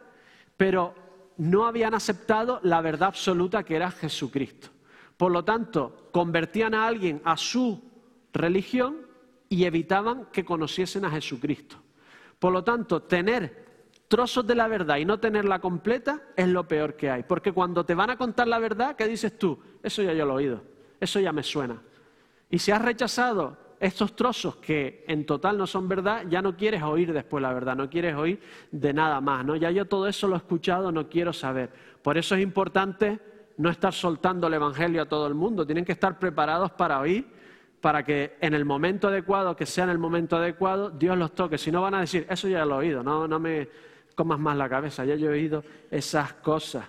pero 0.58 0.94
no 1.38 1.66
habían 1.66 1.94
aceptado 1.94 2.60
la 2.62 2.82
verdad 2.82 3.08
absoluta 3.08 3.62
que 3.62 3.76
era 3.76 3.90
Jesucristo. 3.90 4.68
Por 5.16 5.32
lo 5.32 5.42
tanto, 5.42 6.08
convertían 6.12 6.74
a 6.74 6.86
alguien 6.86 7.22
a 7.24 7.38
su 7.38 7.82
religión 8.32 9.11
y 9.52 9.66
evitaban 9.66 10.28
que 10.32 10.46
conociesen 10.46 11.04
a 11.04 11.10
Jesucristo. 11.10 11.76
Por 12.38 12.54
lo 12.54 12.64
tanto, 12.64 13.02
tener 13.02 13.66
trozos 14.08 14.46
de 14.46 14.54
la 14.54 14.66
verdad 14.66 14.96
y 14.96 15.04
no 15.04 15.20
tenerla 15.20 15.58
completa 15.58 16.22
es 16.34 16.48
lo 16.48 16.66
peor 16.66 16.96
que 16.96 17.10
hay. 17.10 17.24
Porque 17.24 17.52
cuando 17.52 17.84
te 17.84 17.94
van 17.94 18.08
a 18.08 18.16
contar 18.16 18.48
la 18.48 18.58
verdad, 18.58 18.96
¿qué 18.96 19.06
dices 19.06 19.38
tú? 19.38 19.58
Eso 19.82 20.02
ya 20.02 20.14
yo 20.14 20.24
lo 20.24 20.32
he 20.32 20.44
oído, 20.44 20.62
eso 20.98 21.20
ya 21.20 21.32
me 21.32 21.42
suena. 21.42 21.82
Y 22.48 22.60
si 22.60 22.70
has 22.70 22.80
rechazado 22.80 23.58
estos 23.78 24.16
trozos 24.16 24.56
que 24.56 25.04
en 25.06 25.26
total 25.26 25.58
no 25.58 25.66
son 25.66 25.86
verdad, 25.86 26.24
ya 26.30 26.40
no 26.40 26.56
quieres 26.56 26.82
oír 26.82 27.12
después 27.12 27.42
la 27.42 27.52
verdad, 27.52 27.76
no 27.76 27.90
quieres 27.90 28.14
oír 28.14 28.40
de 28.70 28.94
nada 28.94 29.20
más, 29.20 29.44
¿no? 29.44 29.54
Ya 29.54 29.70
yo 29.70 29.84
todo 29.84 30.08
eso 30.08 30.28
lo 30.28 30.34
he 30.34 30.38
escuchado, 30.38 30.90
no 30.90 31.10
quiero 31.10 31.34
saber. 31.34 31.68
Por 32.00 32.16
eso 32.16 32.36
es 32.36 32.42
importante 32.42 33.20
no 33.58 33.68
estar 33.68 33.92
soltando 33.92 34.46
el 34.46 34.54
Evangelio 34.54 35.02
a 35.02 35.06
todo 35.06 35.26
el 35.26 35.34
mundo, 35.34 35.66
tienen 35.66 35.84
que 35.84 35.92
estar 35.92 36.18
preparados 36.18 36.70
para 36.70 37.00
oír, 37.00 37.41
para 37.82 38.04
que 38.04 38.36
en 38.40 38.54
el 38.54 38.64
momento 38.64 39.08
adecuado, 39.08 39.56
que 39.56 39.66
sea 39.66 39.84
en 39.84 39.90
el 39.90 39.98
momento 39.98 40.36
adecuado, 40.36 40.88
Dios 40.88 41.18
los 41.18 41.34
toque. 41.34 41.58
Si 41.58 41.72
no 41.72 41.82
van 41.82 41.94
a 41.94 42.00
decir, 42.00 42.24
eso 42.30 42.46
ya 42.46 42.64
lo 42.64 42.76
he 42.76 42.86
oído, 42.86 43.02
no, 43.02 43.26
no 43.26 43.40
me 43.40 43.68
comas 44.14 44.38
más 44.38 44.56
la 44.56 44.68
cabeza, 44.68 45.04
ya 45.04 45.16
yo 45.16 45.30
he 45.30 45.32
oído 45.32 45.64
esas 45.90 46.34
cosas. 46.34 46.86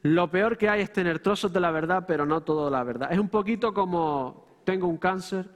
Lo 0.00 0.30
peor 0.30 0.56
que 0.56 0.70
hay 0.70 0.80
es 0.80 0.92
tener 0.94 1.18
trozos 1.18 1.52
de 1.52 1.60
la 1.60 1.70
verdad, 1.70 2.04
pero 2.08 2.24
no 2.24 2.40
toda 2.40 2.70
la 2.70 2.82
verdad. 2.82 3.12
Es 3.12 3.18
un 3.18 3.28
poquito 3.28 3.74
como 3.74 4.62
tengo 4.64 4.86
un 4.88 4.96
cáncer, 4.96 5.46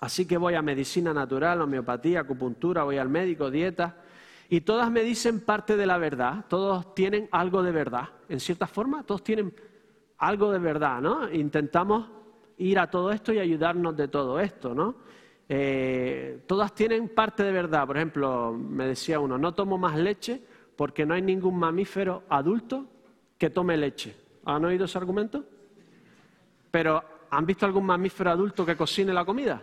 así 0.00 0.26
que 0.26 0.36
voy 0.36 0.54
a 0.54 0.62
medicina 0.62 1.14
natural, 1.14 1.62
homeopatía, 1.62 2.20
acupuntura, 2.20 2.82
voy 2.82 2.98
al 2.98 3.08
médico, 3.08 3.52
dieta, 3.52 3.98
y 4.48 4.62
todas 4.62 4.90
me 4.90 5.02
dicen 5.02 5.44
parte 5.44 5.76
de 5.76 5.86
la 5.86 5.96
verdad, 5.96 6.46
todos 6.48 6.92
tienen 6.92 7.28
algo 7.30 7.62
de 7.62 7.70
verdad, 7.70 8.08
en 8.28 8.40
cierta 8.40 8.66
forma, 8.66 9.04
todos 9.04 9.22
tienen 9.22 9.54
algo 10.18 10.50
de 10.50 10.58
verdad, 10.58 11.00
¿no? 11.00 11.32
Intentamos 11.32 12.23
ir 12.58 12.78
a 12.78 12.90
todo 12.90 13.10
esto 13.10 13.32
y 13.32 13.38
ayudarnos 13.38 13.96
de 13.96 14.08
todo 14.08 14.40
esto, 14.40 14.74
¿no? 14.74 14.96
Eh, 15.48 16.42
todas 16.46 16.74
tienen 16.74 17.08
parte 17.08 17.42
de 17.42 17.52
verdad. 17.52 17.86
Por 17.86 17.96
ejemplo, 17.96 18.52
me 18.52 18.86
decía 18.86 19.20
uno, 19.20 19.36
no 19.38 19.52
tomo 19.54 19.76
más 19.78 19.96
leche 19.96 20.40
porque 20.76 21.04
no 21.04 21.14
hay 21.14 21.22
ningún 21.22 21.58
mamífero 21.58 22.24
adulto 22.28 22.86
que 23.38 23.50
tome 23.50 23.76
leche. 23.76 24.14
¿Han 24.46 24.64
oído 24.64 24.84
ese 24.84 24.98
argumento? 24.98 25.44
Pero, 26.70 27.02
¿han 27.30 27.46
visto 27.46 27.66
algún 27.66 27.86
mamífero 27.86 28.30
adulto 28.30 28.64
que 28.64 28.76
cocine 28.76 29.12
la 29.12 29.24
comida? 29.24 29.62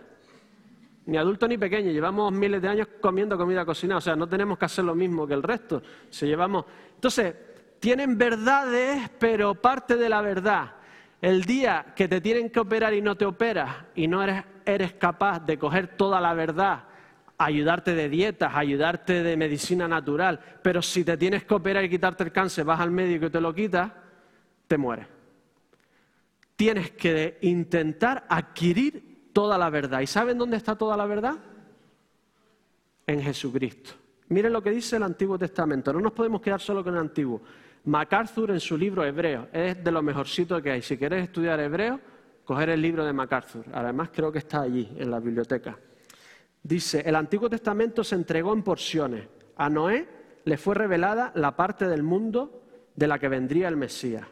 Ni 1.06 1.16
adulto 1.16 1.48
ni 1.48 1.58
pequeño. 1.58 1.90
Llevamos 1.90 2.32
miles 2.32 2.62
de 2.62 2.68
años 2.68 2.88
comiendo 3.00 3.36
comida 3.36 3.64
cocinada. 3.64 3.98
O 3.98 4.00
sea, 4.00 4.16
no 4.16 4.28
tenemos 4.28 4.56
que 4.56 4.64
hacer 4.64 4.84
lo 4.84 4.94
mismo 4.94 5.26
que 5.26 5.34
el 5.34 5.42
resto. 5.42 5.82
Se 6.08 6.26
llevamos... 6.26 6.64
Entonces, 6.94 7.34
tienen 7.80 8.16
verdades, 8.16 9.10
pero 9.18 9.54
parte 9.56 9.96
de 9.96 10.08
la 10.08 10.22
verdad. 10.22 10.76
El 11.22 11.44
día 11.44 11.94
que 11.94 12.08
te 12.08 12.20
tienen 12.20 12.50
que 12.50 12.58
operar 12.58 12.92
y 12.92 13.00
no 13.00 13.16
te 13.16 13.24
operas 13.24 13.76
y 13.94 14.08
no 14.08 14.24
eres, 14.24 14.42
eres 14.66 14.94
capaz 14.94 15.38
de 15.38 15.56
coger 15.56 15.96
toda 15.96 16.20
la 16.20 16.34
verdad, 16.34 16.82
ayudarte 17.38 17.94
de 17.94 18.08
dietas, 18.08 18.52
ayudarte 18.52 19.22
de 19.22 19.36
medicina 19.36 19.86
natural, 19.86 20.40
pero 20.62 20.82
si 20.82 21.04
te 21.04 21.16
tienes 21.16 21.44
que 21.44 21.54
operar 21.54 21.84
y 21.84 21.88
quitarte 21.88 22.24
el 22.24 22.32
cáncer, 22.32 22.64
vas 22.64 22.80
al 22.80 22.90
médico 22.90 23.26
y 23.26 23.30
te 23.30 23.40
lo 23.40 23.54
quitas, 23.54 23.92
te 24.66 24.76
mueres. 24.76 25.06
Tienes 26.56 26.90
que 26.90 27.38
intentar 27.42 28.24
adquirir 28.28 29.30
toda 29.32 29.56
la 29.56 29.70
verdad. 29.70 30.00
¿Y 30.00 30.08
saben 30.08 30.36
dónde 30.36 30.56
está 30.56 30.76
toda 30.76 30.96
la 30.96 31.06
verdad? 31.06 31.36
En 33.06 33.22
Jesucristo. 33.22 33.92
Miren 34.28 34.52
lo 34.52 34.60
que 34.60 34.70
dice 34.72 34.96
el 34.96 35.04
Antiguo 35.04 35.38
Testamento. 35.38 35.92
No 35.92 36.00
nos 36.00 36.12
podemos 36.12 36.40
quedar 36.40 36.60
solo 36.60 36.82
con 36.82 36.94
el 36.94 37.00
Antiguo. 37.00 37.42
MacArthur 37.84 38.52
en 38.52 38.60
su 38.60 38.76
libro 38.76 39.04
Hebreo 39.04 39.48
es 39.52 39.82
de 39.82 39.90
lo 39.90 40.02
mejorcito 40.02 40.62
que 40.62 40.70
hay. 40.70 40.82
Si 40.82 40.96
quieres 40.96 41.24
estudiar 41.24 41.58
hebreo, 41.60 41.98
coger 42.44 42.70
el 42.70 42.80
libro 42.80 43.04
de 43.04 43.12
MacArthur. 43.12 43.64
Además 43.72 44.10
creo 44.12 44.30
que 44.30 44.38
está 44.38 44.62
allí, 44.62 44.88
en 44.96 45.10
la 45.10 45.18
biblioteca. 45.18 45.76
Dice, 46.62 47.02
el 47.04 47.16
Antiguo 47.16 47.50
Testamento 47.50 48.04
se 48.04 48.14
entregó 48.14 48.52
en 48.52 48.62
porciones. 48.62 49.26
A 49.56 49.68
Noé 49.68 50.06
le 50.44 50.56
fue 50.56 50.74
revelada 50.74 51.32
la 51.34 51.56
parte 51.56 51.88
del 51.88 52.02
mundo 52.02 52.62
de 52.94 53.08
la 53.08 53.18
que 53.18 53.28
vendría 53.28 53.68
el 53.68 53.76
Mesías. 53.76 54.26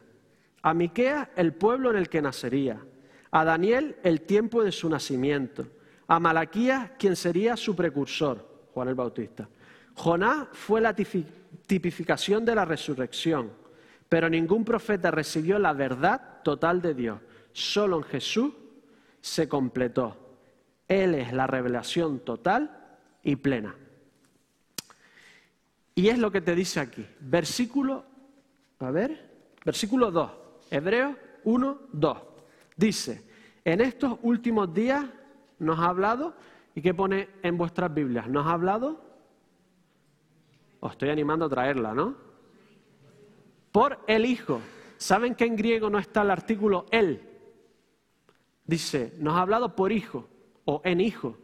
A 0.63 0.75
Miqueas 0.75 1.29
el 1.37 1.55
pueblo 1.55 1.91
en 1.91 1.97
el 1.97 2.09
que 2.09 2.23
nacería. 2.23 2.79
A 3.33 3.45
Daniel 3.45 3.97
el 4.05 4.23
tiempo 4.23 4.63
de 4.63 4.71
su 4.71 4.89
nacimiento. 4.89 5.67
A 6.07 6.21
Malaquías 6.21 6.93
quien 6.99 7.17
sería 7.17 7.57
su 7.57 7.75
precursor, 7.75 8.47
Juan 8.75 8.89
el 8.89 8.95
Bautista. 8.95 9.49
Jonás 10.01 10.49
fue 10.53 10.81
la 10.81 10.95
tipificación 10.95 12.43
de 12.47 12.55
la 12.55 12.65
resurrección, 12.65 13.53
pero 14.09 14.31
ningún 14.31 14.65
profeta 14.65 15.11
recibió 15.11 15.59
la 15.59 15.75
verdad 15.75 16.41
total 16.43 16.81
de 16.81 16.95
Dios. 16.95 17.21
Solo 17.53 17.99
en 17.99 18.05
Jesús 18.05 18.55
se 19.21 19.47
completó. 19.47 20.17
Él 20.89 21.15
es 21.17 21.35
la 21.35 21.47
revelación 21.47 22.21
total 22.21 22.97
y 23.23 23.37
plena. 23.37 23.75
Y 25.95 26.09
es 26.09 26.19
lo 26.19 26.33
que 26.33 26.41
te 26.41 26.55
dice 26.55 26.81
aquí. 26.81 27.07
Versículo, 27.21 28.07
a 28.79 28.91
ver, 28.91 29.29
versículo 29.67 30.11
2, 30.11 30.31
Hebreos 30.71 31.15
1, 31.45 31.79
2. 31.93 32.19
Dice, 32.75 33.23
en 33.67 33.83
estos 33.83 34.19
últimos 34.23 34.73
días 34.73 35.05
nos 35.59 35.79
ha 35.79 35.89
hablado, 35.89 36.35
¿y 36.75 36.81
qué 36.81 36.95
pone 36.95 37.29
en 37.43 37.59
vuestras 37.59 37.93
Biblias? 37.93 38.27
Nos 38.29 38.47
ha 38.47 38.53
hablado 38.53 39.10
os 40.81 40.93
estoy 40.93 41.11
animando 41.11 41.45
a 41.45 41.49
traerla, 41.49 41.95
¿no? 41.95 42.17
Por 43.71 44.01
el 44.07 44.25
Hijo. 44.25 44.61
¿Saben 44.97 45.35
que 45.35 45.47
en 45.47 45.57
griego 45.57 45.89
no 45.89 45.99
está 45.99 46.21
el 46.21 46.31
artículo 46.31 46.85
él? 46.91 47.23
Dice, 48.65 49.15
nos 49.19 49.35
ha 49.35 49.41
hablado 49.41 49.75
por 49.75 49.91
hijo 49.93 50.29
o 50.67 50.83
en 50.85 51.01
hijo. 51.01 51.39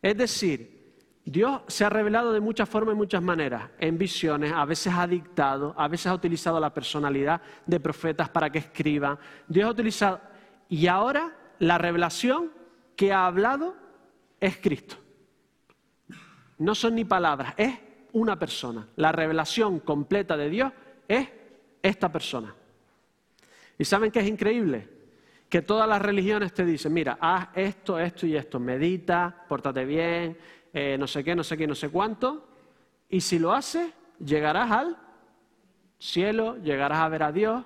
Es 0.00 0.16
decir, 0.16 0.94
Dios 1.24 1.62
se 1.66 1.84
ha 1.84 1.90
revelado 1.90 2.32
de 2.32 2.40
muchas 2.40 2.68
formas 2.68 2.94
y 2.94 2.96
muchas 2.96 3.22
maneras, 3.22 3.70
en 3.78 3.98
visiones, 3.98 4.52
a 4.52 4.64
veces 4.64 4.94
ha 4.96 5.06
dictado, 5.06 5.74
a 5.76 5.88
veces 5.88 6.06
ha 6.06 6.14
utilizado 6.14 6.58
la 6.60 6.72
personalidad 6.72 7.42
de 7.66 7.78
profetas 7.80 8.28
para 8.28 8.50
que 8.50 8.58
escriban. 8.58 9.18
Dios 9.48 9.66
ha 9.66 9.72
utilizado, 9.72 10.20
y 10.68 10.86
ahora 10.86 11.36
la 11.58 11.76
revelación 11.76 12.50
que 12.96 13.12
ha 13.12 13.26
hablado 13.26 13.74
es 14.40 14.56
Cristo. 14.58 14.96
No 16.56 16.74
son 16.74 16.94
ni 16.94 17.04
palabras, 17.04 17.52
es 17.56 17.78
una 18.12 18.38
persona. 18.38 18.88
La 18.96 19.12
revelación 19.12 19.80
completa 19.80 20.36
de 20.36 20.50
Dios 20.50 20.72
es 21.08 21.28
esta 21.82 22.10
persona. 22.10 22.54
¿Y 23.78 23.84
saben 23.84 24.10
qué 24.10 24.20
es 24.20 24.28
increíble? 24.28 24.88
Que 25.48 25.62
todas 25.62 25.88
las 25.88 26.00
religiones 26.00 26.52
te 26.52 26.64
dicen, 26.64 26.92
mira, 26.92 27.18
haz 27.20 27.48
esto, 27.54 27.98
esto 27.98 28.26
y 28.26 28.36
esto, 28.36 28.60
medita, 28.60 29.44
pórtate 29.48 29.84
bien, 29.84 30.36
eh, 30.72 30.96
no 30.98 31.06
sé 31.06 31.24
qué, 31.24 31.34
no 31.34 31.42
sé 31.42 31.56
qué, 31.56 31.66
no 31.66 31.74
sé 31.74 31.88
cuánto, 31.88 32.46
y 33.08 33.20
si 33.20 33.38
lo 33.38 33.52
haces, 33.52 33.92
llegarás 34.24 34.70
al 34.70 34.96
cielo, 35.98 36.56
llegarás 36.58 36.98
a 36.98 37.08
ver 37.08 37.22
a 37.22 37.32
Dios. 37.32 37.64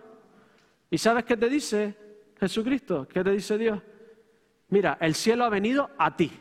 ¿Y 0.89 0.99
sabes 0.99 1.25
qué 1.25 1.37
te 1.37 1.49
dice 1.49 1.95
Jesucristo? 2.39 3.07
¿Qué 3.09 3.23
te 3.23 3.31
dice 3.31 3.59
Dios? 3.59 3.81
Mira, 4.69 4.97
el 5.01 5.15
cielo 5.15 5.45
ha 5.45 5.51
venido 5.51 5.91
a 5.99 6.17
ti. 6.17 6.33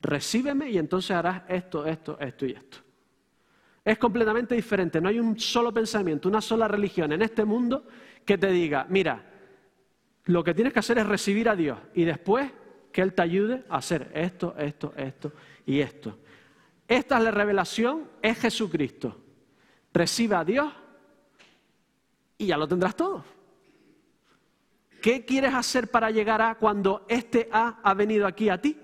Recíbeme 0.00 0.70
y 0.70 0.78
entonces 0.78 1.12
harás 1.12 1.42
esto, 1.48 1.86
esto, 1.86 2.18
esto 2.18 2.46
y 2.46 2.52
esto 2.52 2.85
es 3.86 3.98
completamente 3.98 4.56
diferente. 4.56 5.00
No 5.00 5.08
hay 5.08 5.20
un 5.20 5.38
solo 5.38 5.72
pensamiento, 5.72 6.28
una 6.28 6.40
sola 6.40 6.66
religión 6.66 7.12
en 7.12 7.22
este 7.22 7.44
mundo 7.44 7.86
que 8.24 8.36
te 8.36 8.48
diga, 8.48 8.84
mira, 8.90 9.24
lo 10.24 10.42
que 10.42 10.54
tienes 10.54 10.72
que 10.72 10.80
hacer 10.80 10.98
es 10.98 11.06
recibir 11.06 11.48
a 11.48 11.54
Dios 11.54 11.78
y 11.94 12.02
después 12.02 12.50
que 12.92 13.00
Él 13.00 13.14
te 13.14 13.22
ayude 13.22 13.62
a 13.68 13.76
hacer 13.76 14.10
esto, 14.12 14.56
esto, 14.58 14.92
esto 14.96 15.32
y 15.64 15.78
esto. 15.78 16.18
Esta 16.88 17.18
es 17.18 17.22
la 17.22 17.30
revelación, 17.30 18.10
es 18.20 18.36
Jesucristo. 18.40 19.20
Recibe 19.94 20.34
a 20.34 20.44
Dios 20.44 20.72
y 22.38 22.46
ya 22.46 22.56
lo 22.56 22.66
tendrás 22.66 22.96
todo. 22.96 23.24
¿Qué 25.00 25.24
quieres 25.24 25.54
hacer 25.54 25.92
para 25.92 26.10
llegar 26.10 26.42
a 26.42 26.56
cuando 26.56 27.06
este 27.08 27.48
A 27.52 27.78
ha 27.84 27.94
venido 27.94 28.26
aquí 28.26 28.48
a 28.48 28.60
ti? 28.60 28.76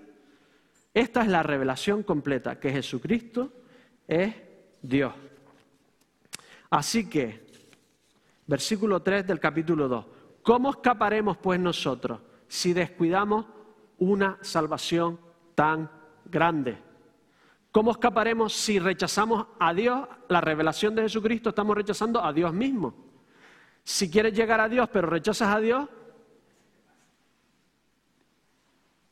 Esta 0.94 1.22
es 1.22 1.28
la 1.28 1.42
revelación 1.42 2.04
completa, 2.04 2.60
que 2.60 2.70
Jesucristo 2.70 3.52
es 4.06 4.51
Dios. 4.82 5.14
Así 6.68 7.08
que, 7.08 7.46
versículo 8.46 9.00
3 9.00 9.26
del 9.26 9.38
capítulo 9.38 9.88
2, 9.88 10.06
¿cómo 10.42 10.70
escaparemos 10.70 11.36
pues 11.36 11.60
nosotros 11.60 12.20
si 12.48 12.72
descuidamos 12.72 13.46
una 13.98 14.38
salvación 14.40 15.20
tan 15.54 15.90
grande? 16.24 16.78
¿Cómo 17.70 17.92
escaparemos 17.92 18.52
si 18.52 18.78
rechazamos 18.78 19.46
a 19.58 19.72
Dios, 19.72 20.06
la 20.28 20.40
revelación 20.40 20.94
de 20.94 21.02
Jesucristo, 21.02 21.50
estamos 21.50 21.76
rechazando 21.76 22.22
a 22.22 22.32
Dios 22.32 22.52
mismo? 22.52 22.94
Si 23.84 24.10
quieres 24.10 24.34
llegar 24.34 24.60
a 24.60 24.68
Dios 24.68 24.88
pero 24.92 25.08
rechazas 25.08 25.54
a 25.54 25.60
Dios, 25.60 25.88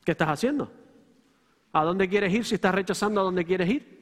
¿qué 0.03 0.11
estás 0.11 0.29
haciendo? 0.29 0.71
¿A 1.73 1.83
dónde 1.83 2.07
quieres 2.09 2.33
ir 2.33 2.45
si 2.45 2.55
estás 2.55 2.73
rechazando 2.73 3.21
a 3.21 3.23
dónde 3.23 3.45
quieres 3.45 3.69
ir? 3.69 4.00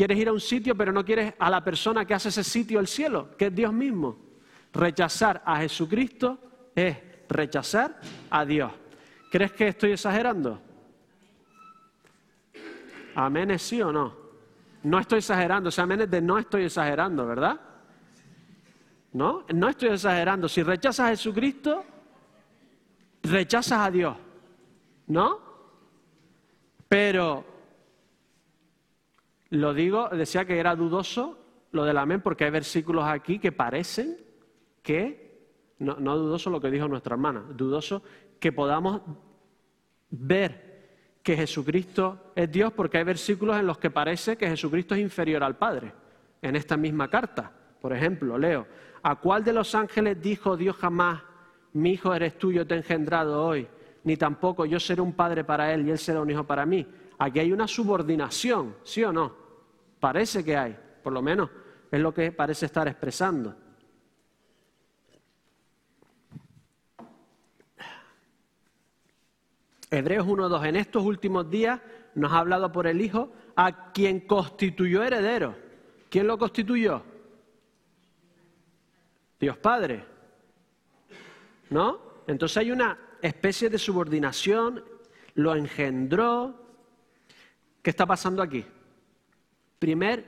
Quieres 0.00 0.16
ir 0.16 0.28
a 0.28 0.32
un 0.32 0.40
sitio 0.40 0.74
pero 0.74 0.92
no 0.92 1.04
quieres 1.04 1.34
a 1.38 1.50
la 1.50 1.62
persona 1.62 2.06
que 2.06 2.14
hace 2.14 2.30
ese 2.30 2.42
sitio 2.42 2.80
el 2.80 2.86
cielo, 2.86 3.36
que 3.36 3.48
es 3.48 3.54
Dios 3.54 3.70
mismo. 3.70 4.16
Rechazar 4.72 5.42
a 5.44 5.58
Jesucristo 5.58 6.38
es 6.74 6.96
rechazar 7.28 8.00
a 8.30 8.46
Dios. 8.46 8.72
¿Crees 9.30 9.52
que 9.52 9.68
estoy 9.68 9.92
exagerando? 9.92 10.58
Amén 13.14 13.50
es 13.50 13.60
sí 13.60 13.82
o 13.82 13.92
no. 13.92 14.16
No 14.84 14.98
estoy 15.00 15.18
exagerando, 15.18 15.68
ese 15.68 15.82
amén 15.82 16.00
es 16.00 16.10
de 16.10 16.22
no 16.22 16.38
estoy 16.38 16.64
exagerando, 16.64 17.26
¿verdad? 17.26 17.60
No, 19.12 19.44
no 19.52 19.68
estoy 19.68 19.90
exagerando. 19.90 20.48
Si 20.48 20.62
rechazas 20.62 21.08
a 21.08 21.10
Jesucristo, 21.10 21.84
rechazas 23.22 23.80
a 23.80 23.90
Dios, 23.90 24.16
¿no? 25.08 25.40
Pero 26.88 27.49
lo 29.50 29.74
digo, 29.74 30.08
decía 30.08 30.44
que 30.44 30.58
era 30.58 30.74
dudoso 30.76 31.38
lo 31.72 31.84
del 31.84 31.98
amén 31.98 32.20
porque 32.20 32.44
hay 32.44 32.50
versículos 32.50 33.04
aquí 33.04 33.38
que 33.38 33.52
parecen 33.52 34.16
que, 34.82 35.74
no, 35.78 35.96
no 35.98 36.16
dudoso 36.16 36.50
lo 36.50 36.60
que 36.60 36.70
dijo 36.70 36.88
nuestra 36.88 37.14
hermana, 37.14 37.44
dudoso 37.54 38.02
que 38.38 38.52
podamos 38.52 39.02
ver 40.10 40.70
que 41.22 41.36
Jesucristo 41.36 42.32
es 42.34 42.50
Dios 42.50 42.72
porque 42.72 42.98
hay 42.98 43.04
versículos 43.04 43.58
en 43.58 43.66
los 43.66 43.78
que 43.78 43.90
parece 43.90 44.36
que 44.36 44.48
Jesucristo 44.48 44.94
es 44.94 45.00
inferior 45.00 45.42
al 45.42 45.56
Padre. 45.56 45.92
En 46.42 46.56
esta 46.56 46.76
misma 46.76 47.08
carta, 47.08 47.52
por 47.80 47.92
ejemplo, 47.92 48.38
leo, 48.38 48.66
¿a 49.02 49.16
cuál 49.16 49.44
de 49.44 49.52
los 49.52 49.74
ángeles 49.74 50.20
dijo 50.20 50.56
Dios 50.56 50.76
jamás, 50.76 51.22
mi 51.74 51.92
hijo 51.92 52.14
eres 52.14 52.38
tú, 52.38 52.50
yo 52.50 52.66
te 52.66 52.74
he 52.74 52.78
engendrado 52.78 53.44
hoy? 53.44 53.68
Ni 54.04 54.16
tampoco 54.16 54.64
yo 54.64 54.80
seré 54.80 55.02
un 55.02 55.12
padre 55.12 55.44
para 55.44 55.72
él 55.74 55.86
y 55.86 55.90
él 55.90 55.98
será 55.98 56.22
un 56.22 56.30
hijo 56.30 56.44
para 56.44 56.64
mí. 56.64 56.86
Aquí 57.18 57.38
hay 57.38 57.52
una 57.52 57.68
subordinación, 57.68 58.76
¿sí 58.82 59.04
o 59.04 59.12
no? 59.12 59.39
Parece 60.00 60.42
que 60.42 60.56
hay, 60.56 60.76
por 61.02 61.12
lo 61.12 61.22
menos 61.22 61.50
es 61.90 62.00
lo 62.00 62.14
que 62.14 62.32
parece 62.32 62.66
estar 62.66 62.88
expresando. 62.88 63.54
Hebreos 69.90 70.26
1.2, 70.26 70.68
en 70.68 70.76
estos 70.76 71.04
últimos 71.04 71.50
días 71.50 71.80
nos 72.14 72.32
ha 72.32 72.38
hablado 72.38 72.70
por 72.70 72.86
el 72.86 73.00
Hijo 73.00 73.32
a 73.56 73.92
quien 73.92 74.20
constituyó 74.20 75.02
heredero. 75.02 75.56
¿Quién 76.08 76.28
lo 76.28 76.38
constituyó? 76.38 77.02
Dios 79.38 79.56
Padre. 79.58 80.04
¿No? 81.70 82.22
Entonces 82.26 82.56
hay 82.58 82.70
una 82.70 82.98
especie 83.20 83.68
de 83.68 83.78
subordinación, 83.78 84.84
lo 85.34 85.56
engendró. 85.56 86.54
¿Qué 87.82 87.90
está 87.90 88.06
pasando 88.06 88.42
aquí? 88.42 88.64
Primer, 89.80 90.24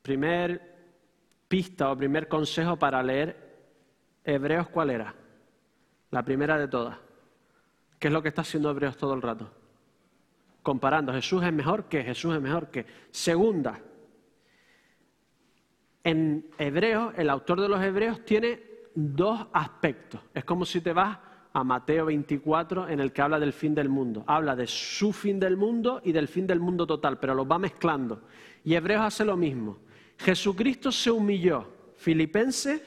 primer 0.00 0.74
pista 1.46 1.92
o 1.92 1.96
primer 1.96 2.26
consejo 2.28 2.78
para 2.78 3.02
leer 3.02 3.36
Hebreos, 4.24 4.70
¿cuál 4.70 4.88
era? 4.88 5.14
La 6.10 6.24
primera 6.24 6.58
de 6.58 6.66
todas. 6.66 6.98
¿Qué 7.98 8.08
es 8.08 8.12
lo 8.14 8.22
que 8.22 8.30
está 8.30 8.40
haciendo 8.40 8.70
Hebreos 8.70 8.96
todo 8.96 9.12
el 9.12 9.20
rato? 9.20 9.52
Comparando, 10.62 11.12
Jesús 11.12 11.44
es 11.44 11.52
mejor 11.52 11.90
que, 11.90 12.02
Jesús 12.02 12.34
es 12.34 12.40
mejor 12.40 12.70
que. 12.70 12.86
Segunda, 13.10 13.82
en 16.02 16.50
Hebreos, 16.56 17.12
el 17.18 17.28
autor 17.28 17.60
de 17.60 17.68
los 17.68 17.82
Hebreos 17.82 18.24
tiene 18.24 18.62
dos 18.94 19.46
aspectos. 19.52 20.22
Es 20.32 20.44
como 20.46 20.64
si 20.64 20.80
te 20.80 20.94
vas 20.94 21.18
a 21.56 21.64
Mateo 21.64 22.04
24 22.04 22.90
en 22.90 23.00
el 23.00 23.14
que 23.14 23.22
habla 23.22 23.40
del 23.40 23.54
fin 23.54 23.74
del 23.74 23.88
mundo. 23.88 24.24
Habla 24.26 24.54
de 24.54 24.66
su 24.66 25.10
fin 25.10 25.40
del 25.40 25.56
mundo 25.56 26.02
y 26.04 26.12
del 26.12 26.28
fin 26.28 26.46
del 26.46 26.60
mundo 26.60 26.86
total, 26.86 27.18
pero 27.18 27.34
los 27.34 27.50
va 27.50 27.58
mezclando. 27.58 28.20
Y 28.62 28.74
Hebreos 28.74 29.02
hace 29.02 29.24
lo 29.24 29.38
mismo. 29.38 29.78
Jesucristo 30.18 30.92
se 30.92 31.10
humilló. 31.10 31.66
Filipenses 31.96 32.82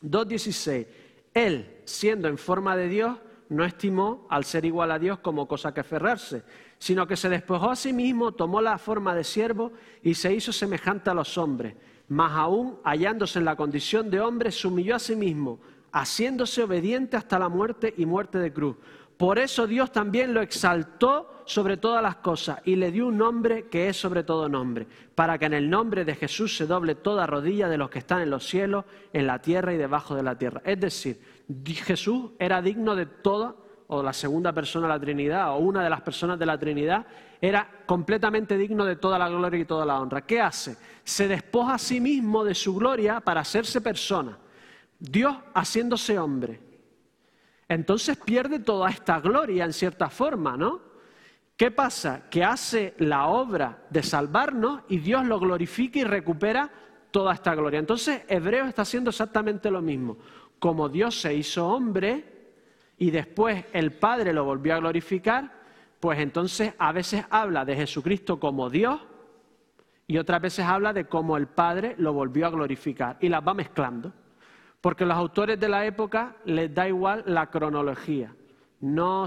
2.16. 0.00 0.86
Él, 1.34 1.80
siendo 1.84 2.28
en 2.28 2.38
forma 2.38 2.76
de 2.76 2.88
Dios, 2.88 3.18
no 3.48 3.64
estimó 3.64 4.28
al 4.30 4.44
ser 4.44 4.64
igual 4.64 4.92
a 4.92 5.00
Dios 5.00 5.18
como 5.18 5.48
cosa 5.48 5.74
que 5.74 5.80
aferrarse, 5.80 6.44
sino 6.78 7.08
que 7.08 7.16
se 7.16 7.28
despojó 7.28 7.72
a 7.72 7.76
sí 7.76 7.92
mismo, 7.92 8.30
tomó 8.30 8.62
la 8.62 8.78
forma 8.78 9.12
de 9.12 9.24
siervo 9.24 9.72
y 10.04 10.14
se 10.14 10.32
hizo 10.32 10.52
semejante 10.52 11.10
a 11.10 11.14
los 11.14 11.36
hombres. 11.36 11.74
Mas 12.06 12.30
aún, 12.30 12.78
hallándose 12.84 13.40
en 13.40 13.44
la 13.44 13.56
condición 13.56 14.08
de 14.08 14.20
hombre, 14.20 14.52
se 14.52 14.68
humilló 14.68 14.94
a 14.94 15.00
sí 15.00 15.16
mismo, 15.16 15.58
haciéndose 15.92 16.62
obediente 16.62 17.16
hasta 17.16 17.38
la 17.38 17.48
muerte 17.48 17.94
y 17.96 18.06
muerte 18.06 18.38
de 18.38 18.52
cruz. 18.52 18.76
Por 19.16 19.38
eso 19.38 19.66
Dios 19.66 19.92
también 19.92 20.34
lo 20.34 20.40
exaltó 20.40 21.42
sobre 21.44 21.76
todas 21.76 22.02
las 22.02 22.16
cosas 22.16 22.60
y 22.64 22.76
le 22.76 22.90
dio 22.90 23.06
un 23.06 23.18
nombre 23.18 23.68
que 23.68 23.88
es 23.88 23.96
sobre 23.96 24.24
todo 24.24 24.48
nombre, 24.48 24.86
para 25.14 25.38
que 25.38 25.46
en 25.46 25.54
el 25.54 25.68
nombre 25.68 26.04
de 26.04 26.14
Jesús 26.14 26.56
se 26.56 26.66
doble 26.66 26.94
toda 26.94 27.26
rodilla 27.26 27.68
de 27.68 27.78
los 27.78 27.90
que 27.90 27.98
están 28.00 28.20
en 28.22 28.30
los 28.30 28.46
cielos, 28.46 28.84
en 29.12 29.26
la 29.26 29.40
tierra 29.40 29.72
y 29.72 29.76
debajo 29.76 30.14
de 30.14 30.22
la 30.22 30.36
tierra. 30.36 30.62
Es 30.64 30.80
decir, 30.80 31.20
Jesús 31.64 32.32
era 32.38 32.62
digno 32.62 32.96
de 32.96 33.06
toda, 33.06 33.54
o 33.88 34.02
la 34.02 34.12
segunda 34.12 34.52
persona 34.52 34.86
de 34.86 34.94
la 34.94 35.00
Trinidad, 35.00 35.50
o 35.52 35.58
una 35.58 35.84
de 35.84 35.90
las 35.90 36.00
personas 36.00 36.38
de 36.38 36.46
la 36.46 36.58
Trinidad, 36.58 37.06
era 37.40 37.68
completamente 37.84 38.56
digno 38.56 38.84
de 38.84 38.96
toda 38.96 39.18
la 39.18 39.28
gloria 39.28 39.60
y 39.60 39.64
toda 39.64 39.84
la 39.84 40.00
honra. 40.00 40.22
¿Qué 40.22 40.40
hace? 40.40 40.76
Se 41.04 41.28
despoja 41.28 41.74
a 41.74 41.78
sí 41.78 42.00
mismo 42.00 42.44
de 42.44 42.54
su 42.54 42.74
gloria 42.74 43.20
para 43.20 43.42
hacerse 43.42 43.80
persona. 43.80 44.38
Dios 45.02 45.36
haciéndose 45.54 46.18
hombre. 46.18 46.60
Entonces 47.68 48.16
pierde 48.16 48.58
toda 48.58 48.90
esta 48.90 49.20
gloria 49.20 49.64
en 49.64 49.72
cierta 49.72 50.08
forma, 50.08 50.56
¿no? 50.56 50.80
¿Qué 51.56 51.70
pasa? 51.70 52.28
Que 52.30 52.44
hace 52.44 52.94
la 52.98 53.26
obra 53.26 53.84
de 53.90 54.02
salvarnos 54.02 54.82
y 54.88 54.98
Dios 54.98 55.24
lo 55.26 55.38
glorifica 55.38 55.98
y 55.98 56.04
recupera 56.04 56.70
toda 57.10 57.34
esta 57.34 57.54
gloria. 57.54 57.78
Entonces 57.78 58.22
Hebreo 58.28 58.66
está 58.66 58.82
haciendo 58.82 59.10
exactamente 59.10 59.70
lo 59.70 59.82
mismo 59.82 60.16
como 60.62 60.88
Dios 60.88 61.20
se 61.20 61.34
hizo 61.34 61.66
hombre 61.66 62.24
y 62.96 63.10
después 63.10 63.64
el 63.72 63.94
Padre 63.94 64.32
lo 64.32 64.44
volvió 64.44 64.76
a 64.76 64.78
glorificar, 64.78 65.50
pues 65.98 66.20
entonces 66.20 66.72
a 66.78 66.92
veces 66.92 67.24
habla 67.30 67.64
de 67.64 67.74
Jesucristo 67.74 68.38
como 68.38 68.70
Dios 68.70 69.00
y 70.06 70.18
otras 70.18 70.40
veces 70.40 70.64
habla 70.64 70.92
de 70.92 71.06
cómo 71.06 71.36
el 71.36 71.48
Padre 71.48 71.96
lo 71.98 72.12
volvió 72.12 72.46
a 72.46 72.50
glorificar 72.50 73.16
y 73.20 73.28
las 73.28 73.44
va 73.44 73.54
mezclando. 73.54 74.12
Porque 74.82 75.06
los 75.06 75.16
autores 75.16 75.58
de 75.58 75.68
la 75.68 75.86
época 75.86 76.36
les 76.44 76.74
da 76.74 76.86
igual 76.88 77.22
la 77.26 77.46
cronología, 77.46 78.34
no 78.80 79.26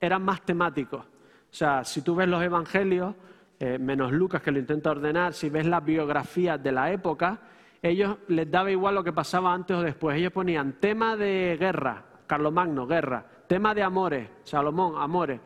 eran 0.00 0.22
más 0.22 0.40
temáticos. 0.42 1.00
O 1.04 1.56
sea, 1.56 1.84
si 1.84 2.00
tú 2.00 2.14
ves 2.14 2.28
los 2.28 2.42
evangelios, 2.42 3.14
eh, 3.58 3.76
menos 3.78 4.12
Lucas 4.12 4.40
que 4.40 4.52
lo 4.52 4.58
intenta 4.60 4.92
ordenar, 4.92 5.34
si 5.34 5.50
ves 5.50 5.66
las 5.66 5.84
biografías 5.84 6.62
de 6.62 6.72
la 6.72 6.92
época, 6.92 7.40
ellos 7.82 8.18
les 8.28 8.48
daba 8.48 8.70
igual 8.70 8.94
lo 8.94 9.04
que 9.04 9.12
pasaba 9.12 9.52
antes 9.52 9.76
o 9.76 9.82
después. 9.82 10.16
Ellos 10.16 10.32
ponían 10.32 10.74
tema 10.74 11.16
de 11.16 11.56
guerra, 11.58 12.04
Carlomagno, 12.26 12.86
guerra, 12.86 13.26
tema 13.48 13.74
de 13.74 13.82
amores, 13.82 14.28
Salomón, 14.44 14.94
amores. 14.96 15.40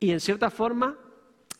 Y 0.00 0.10
en 0.10 0.20
cierta 0.20 0.50
forma, 0.50 0.96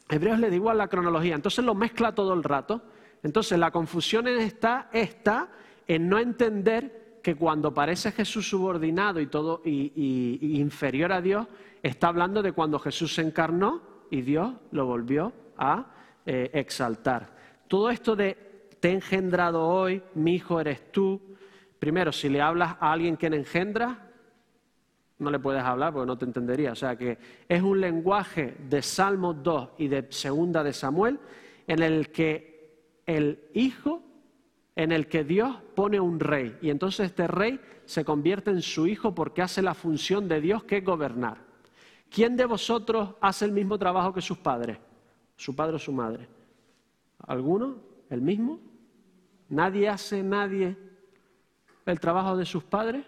Hebreos 0.09 0.41
les 0.41 0.51
da 0.51 0.57
igual 0.57 0.79
la 0.79 0.89
cronología. 0.89 1.37
Entonces 1.37 1.65
lo 1.65 1.75
mezcla 1.75 2.13
todo 2.13 2.35
el 2.35 2.43
rato. 2.43 2.83
Entonces 3.23 3.57
la 3.59 3.71
confusión 3.71 4.27
está, 4.27 4.89
está 4.93 5.49
en 5.87 6.09
no 6.09 6.19
entender 6.19 7.00
que 7.23 7.35
cuando 7.35 7.73
parece 7.73 8.13
Jesús 8.13 8.49
subordinado 8.49 9.21
y 9.21 9.27
todo 9.27 9.63
y, 9.65 10.59
inferior 10.61 11.13
a 11.13 11.21
Dios, 11.21 11.47
está 11.83 12.09
hablando 12.09 12.43
de 12.43 12.53
cuando 12.53 12.79
Jesús 12.79 13.15
se 13.15 13.23
encarnó 13.23 13.83
y 14.11 14.23
Dios 14.23 14.53
lo 14.73 14.87
volvió 14.87 15.33
a 15.57 15.87
eh, 16.27 16.51
exaltar. 16.55 17.37
Todo 17.69 17.91
esto 17.91 18.17
de 18.17 18.51
te 18.81 18.89
he 18.89 18.93
engendrado 18.93 19.67
hoy, 19.67 20.03
mi 20.15 20.37
hijo 20.37 20.61
eres 20.61 20.91
tú. 20.91 21.21
Primero, 21.79 22.13
si 22.13 22.29
le 22.29 22.41
hablas 22.41 22.77
a 22.81 22.93
alguien 22.93 23.17
que 23.17 23.27
engendra, 23.27 24.11
no 25.19 25.31
le 25.31 25.39
puedes 25.39 25.63
hablar 25.63 25.93
porque 25.93 26.07
no 26.07 26.17
te 26.17 26.25
entendería. 26.25 26.73
O 26.73 26.77
sea 26.77 26.97
que 26.97 27.19
es 27.47 27.63
un 27.63 27.81
lenguaje 27.81 28.57
de 28.69 28.81
Salmos 28.81 29.43
2 29.43 29.71
y 29.79 29.89
de 29.89 30.07
Segunda 30.11 30.65
de 30.65 30.73
Samuel 30.73 31.21
en 31.67 31.83
el 31.83 32.11
que 32.11 32.51
el 33.07 33.51
hijo, 33.55 34.03
en 34.81 34.93
el 34.93 35.09
que 35.09 35.25
Dios 35.25 35.59
pone 35.75 36.01
un 36.01 36.19
rey. 36.19 36.57
Y 36.63 36.71
entonces 36.71 37.11
este 37.11 37.27
rey 37.27 37.61
se 37.85 38.03
convierte 38.03 38.51
en 38.51 38.63
su 38.63 38.87
hijo 38.87 39.15
porque 39.15 39.43
hace 39.43 39.61
la 39.61 39.75
función 39.75 40.27
de 40.27 40.41
Dios 40.41 40.65
que 40.65 40.79
es 40.79 40.85
gobernar. 40.85 41.37
¿Quién 42.09 42.35
de 42.35 42.47
vosotros 42.47 43.11
hace 43.21 43.45
el 43.45 43.53
mismo 43.53 43.79
trabajo 43.79 44.15
que 44.15 44.23
sus 44.23 44.39
padres? 44.39 44.79
¿Su 45.37 45.55
padre 45.55 45.77
o 45.77 45.79
su 45.79 45.93
madre? 45.93 46.27
¿Alguno? 47.27 47.77
¿El 48.09 48.23
mismo? 48.23 48.59
¿Nadie 49.51 49.87
hace 49.87 50.23
nadie 50.23 50.79
el 51.85 52.01
trabajo 52.01 52.35
de 52.35 52.47
sus 52.47 52.65
padres? 52.65 53.05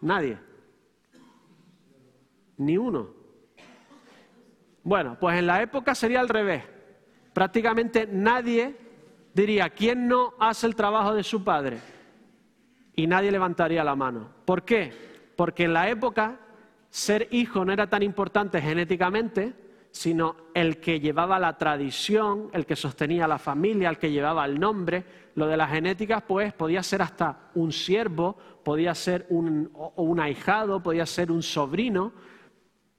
Nadie. 0.00 0.38
Ni 2.56 2.78
uno. 2.78 3.10
Bueno, 4.82 5.18
pues 5.20 5.38
en 5.38 5.48
la 5.48 5.60
época 5.60 5.94
sería 5.94 6.20
al 6.20 6.30
revés. 6.30 6.64
Prácticamente 7.34 8.08
nadie 8.10 8.83
diría, 9.34 9.68
¿quién 9.70 10.08
no 10.08 10.32
hace 10.38 10.66
el 10.66 10.74
trabajo 10.74 11.14
de 11.14 11.22
su 11.22 11.44
padre? 11.44 11.80
y 12.96 13.06
nadie 13.06 13.32
levantaría 13.32 13.84
la 13.84 13.96
mano. 13.96 14.28
¿Por 14.44 14.64
qué? 14.64 14.92
Porque 15.36 15.64
en 15.64 15.72
la 15.72 15.88
época 15.88 16.38
ser 16.90 17.28
hijo 17.32 17.64
no 17.64 17.72
era 17.72 17.88
tan 17.88 18.02
importante 18.02 18.60
genéticamente, 18.60 19.54
sino 19.90 20.36
el 20.54 20.78
que 20.78 21.00
llevaba 21.00 21.38
la 21.38 21.56
tradición, 21.56 22.50
el 22.52 22.66
que 22.66 22.76
sostenía 22.76 23.28
la 23.28 23.38
familia, 23.38 23.88
el 23.88 23.98
que 23.98 24.10
llevaba 24.10 24.44
el 24.44 24.58
nombre. 24.58 25.04
Lo 25.34 25.46
de 25.46 25.56
la 25.56 25.68
genética, 25.68 26.20
pues, 26.20 26.52
podía 26.52 26.82
ser 26.82 27.02
hasta 27.02 27.50
un 27.54 27.72
siervo, 27.72 28.36
podía 28.64 28.94
ser 28.94 29.26
un, 29.30 29.72
un 29.96 30.20
ahijado, 30.20 30.82
podía 30.82 31.06
ser 31.06 31.30
un 31.30 31.42
sobrino. 31.42 32.12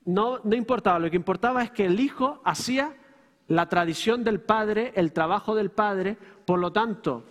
No, 0.06 0.40
no 0.44 0.56
importaba, 0.56 1.00
lo 1.00 1.10
que 1.10 1.16
importaba 1.16 1.64
es 1.64 1.72
que 1.72 1.86
el 1.86 2.00
hijo 2.00 2.42
hacía 2.46 2.96
la 3.48 3.70
tradición 3.70 4.24
del 4.24 4.40
padre, 4.40 4.92
el 4.96 5.12
trabajo 5.14 5.56
del 5.56 5.70
padre, 5.70 6.18
por 6.46 6.60
lo 6.60 6.72
tanto, 6.72 7.24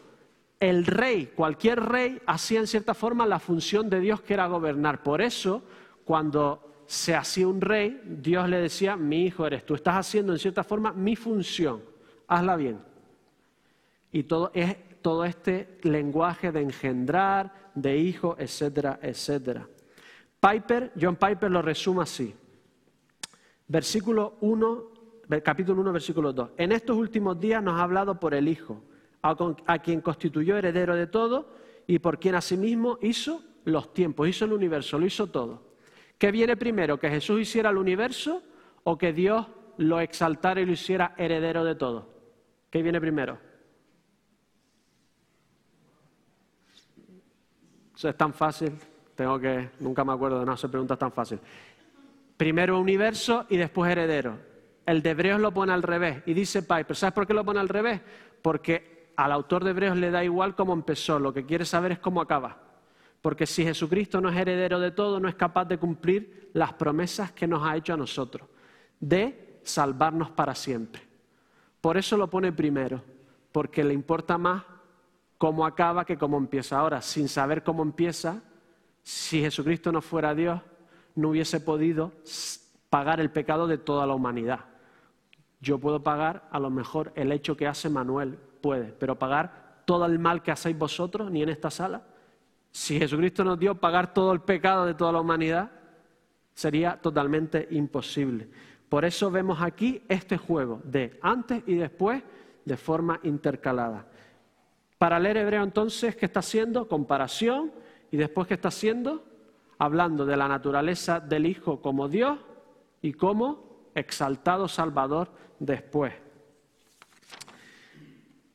el 0.61 0.87
rey, 0.87 1.33
cualquier 1.35 1.81
rey, 1.81 2.20
hacía 2.27 2.61
en 2.61 2.66
cierta 2.66 2.94
forma 2.94 3.27
la 3.27 3.38
función 3.38 3.90
de 3.90 4.00
Dios 4.00 4.22
que 4.22 4.35
era 4.35 4.46
gobernar. 4.46 5.03
Por 5.03 5.20
eso, 5.20 5.62
cuando 6.05 6.85
se 6.87 7.14
hacía 7.14 7.48
un 7.48 7.61
rey, 7.61 8.00
Dios 8.05 8.48
le 8.48 8.59
decía, 8.59 8.96
mi 8.96 9.24
hijo 9.24 9.46
eres 9.46 9.64
tú, 9.66 9.74
estás 9.74 9.96
haciendo 9.96 10.33
en 10.33 10.38
cierta 10.38 10.64
forma 10.64 10.92
mi 10.92 11.16
función, 11.16 11.83
hazla 12.29 12.57
bien. 12.57 12.79
Y 14.12 14.24
todo 14.24 14.50
es 14.55 14.77
todo 15.03 15.24
este 15.24 15.79
lenguaje 15.83 16.50
de 16.50 16.62
engendrar, 16.62 17.70
de 17.74 17.98
hijo, 17.98 18.37
etcétera, 18.38 18.98
etcétera. 19.03 19.68
Piper, 20.40 20.92
John 20.98 21.16
Piper 21.16 21.50
lo 21.50 21.61
resume 21.61 22.03
así. 22.03 22.35
Versículo 23.66 24.37
1, 24.40 24.93
capítulo 25.42 25.80
1, 25.80 25.92
versículo 25.92 26.32
2. 26.32 26.50
En 26.56 26.72
estos 26.72 26.96
últimos 26.96 27.38
días 27.38 27.62
nos 27.62 27.78
ha 27.78 27.82
hablado 27.82 28.18
por 28.18 28.34
el 28.34 28.48
Hijo, 28.48 28.82
a 29.22 29.78
quien 29.78 30.00
constituyó 30.00 30.56
heredero 30.56 30.94
de 30.94 31.06
todo 31.06 31.48
y 31.87 31.98
por 31.98 32.18
quien 32.18 32.34
asimismo 32.34 32.98
hizo 33.00 33.42
los 33.64 33.94
tiempos, 33.94 34.28
hizo 34.28 34.44
el 34.44 34.52
universo, 34.52 34.98
lo 34.98 35.06
hizo 35.06 35.28
todo. 35.28 35.62
¿Qué 36.18 36.30
viene 36.30 36.56
primero? 36.56 36.98
¿Que 36.98 37.08
Jesús 37.08 37.40
hiciera 37.40 37.70
el 37.70 37.78
universo 37.78 38.42
o 38.84 38.98
que 38.98 39.12
Dios 39.12 39.46
lo 39.78 40.00
exaltara 40.00 40.60
y 40.60 40.66
lo 40.66 40.72
hiciera 40.72 41.14
heredero 41.16 41.64
de 41.64 41.74
todo? 41.74 42.08
¿Qué 42.70 42.82
viene 42.82 43.00
primero? 43.00 43.38
Eso 47.96 48.08
es 48.08 48.16
tan 48.16 48.34
fácil, 48.34 48.72
tengo 49.14 49.38
que, 49.38 49.70
nunca 49.80 50.04
me 50.04 50.12
acuerdo 50.12 50.40
de 50.40 50.46
no 50.46 50.52
hacer 50.52 50.70
preguntas 50.70 50.98
tan 50.98 51.12
fáciles. 51.12 51.42
Primero 52.37 52.78
universo 52.78 53.46
y 53.48 53.56
después 53.56 53.90
heredero. 53.90 54.53
El 54.87 55.03
de 55.03 55.11
Hebreos 55.11 55.40
lo 55.40 55.53
pone 55.53 55.73
al 55.73 55.83
revés 55.83 56.23
y 56.27 56.35
dice 56.35 56.62
Piper, 56.62 56.94
¿sabes 56.94 57.14
por 57.14 57.27
qué 57.27 57.35
lo 57.35 57.44
pone 57.44 57.61
al 57.61 57.68
revés? 57.68 58.01
Porque 58.42 59.12
al 59.16 59.33
autor 59.33 59.64
de 59.64 59.70
Hebreos 59.70 59.97
le 59.97 60.11
da 60.11 60.25
igual 60.25 60.55
cómo 60.55 60.73
empezó, 60.73 61.18
lo 61.18 61.33
que 61.33 61.47
quiere 61.47 61.64
saber 61.64 61.92
es 61.92 61.99
cómo 61.99 62.20
acaba. 62.20 62.59
Porque 63.23 63.47
si 63.47 63.64
Jesucristo 63.64 64.20
no 64.20 64.29
es 64.29 64.37
heredero 64.37 64.79
de 64.79 64.90
todo, 64.90 65.18
no 65.18 65.29
es 65.29 65.35
capaz 65.35 65.64
de 65.64 65.79
cumplir 65.79 66.51
las 66.53 66.75
promesas 66.75 67.33
que 67.33 67.47
nos 67.47 67.66
ha 67.66 67.77
hecho 67.77 67.94
a 67.94 67.97
nosotros, 67.97 68.47
de 69.01 69.61
salvarnos 69.62 70.31
para 70.31 70.55
siempre. 70.55 71.03
Por 71.81 71.97
eso 71.97 72.18
lo 72.18 72.29
pone 72.29 72.53
primero, 72.53 73.03
porque 73.51 73.83
le 73.83 73.94
importa 73.94 74.37
más 74.37 74.64
cómo 75.38 75.64
acaba 75.64 76.05
que 76.05 76.18
cómo 76.18 76.37
empieza. 76.37 76.79
Ahora, 76.79 77.01
sin 77.01 77.29
saber 77.29 77.62
cómo 77.62 77.83
empieza, 77.83 78.42
si 79.03 79.40
Jesucristo 79.40 79.90
no 79.90 80.03
fuera 80.03 80.35
Dios, 80.35 80.61
no 81.14 81.31
hubiese 81.31 81.61
podido 81.61 82.12
pagar 82.90 83.20
el 83.20 83.31
pecado 83.31 83.66
de 83.66 83.79
toda 83.79 84.07
la 84.07 84.14
humanidad. 84.14 84.61
Yo 85.64 85.79
puedo 85.79 86.03
pagar 86.03 86.46
a 86.50 86.61
lo 86.61 86.68
mejor 86.68 87.11
el 87.14 87.33
hecho 87.33 87.57
que 87.57 87.66
hace 87.66 87.88
Manuel, 87.88 88.38
puede, 88.61 88.92
pero 88.92 89.18
pagar 89.18 89.81
todo 89.87 90.05
el 90.05 90.18
mal 90.18 90.42
que 90.42 90.50
hacéis 90.50 90.77
vosotros, 90.77 91.31
ni 91.31 91.42
en 91.42 91.48
esta 91.48 91.70
sala. 91.70 92.03
Si 92.70 92.98
Jesucristo 92.98 93.42
nos 93.44 93.59
dio 93.59 93.74
pagar 93.74 94.12
todo 94.12 94.33
el 94.33 94.40
pecado 94.40 94.85
de 94.85 94.92
toda 94.92 95.12
la 95.12 95.22
humanidad, 95.22 95.70
sería 96.53 97.00
totalmente 97.00 97.66
imposible. 97.70 98.46
Por 98.90 99.07
eso 99.07 99.31
vemos 99.31 99.62
aquí 99.62 100.03
este 100.07 100.37
juego 100.37 100.83
de 100.85 101.18
antes 101.22 101.62
y 101.66 101.77
después 101.77 102.22
de 102.66 102.77
forma 102.77 103.18
intercalada. 103.22 104.07
Para 104.98 105.18
leer 105.18 105.38
hebreo 105.38 105.62
entonces, 105.62 106.14
¿qué 106.14 106.27
está 106.27 106.40
haciendo? 106.40 106.88
Comparación 106.88 107.72
y 108.11 108.18
después 108.18 108.46
¿qué 108.46 108.55
está 108.55 108.68
haciendo? 108.68 109.24
Hablando 109.79 110.27
de 110.27 110.37
la 110.37 110.46
naturaleza 110.46 111.20
del 111.20 111.46
Hijo 111.46 111.81
como 111.81 112.07
Dios 112.09 112.38
y 113.00 113.14
como 113.14 113.88
exaltado 113.94 114.68
Salvador 114.68 115.31
después. 115.58 116.12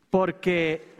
Porque 0.09 0.95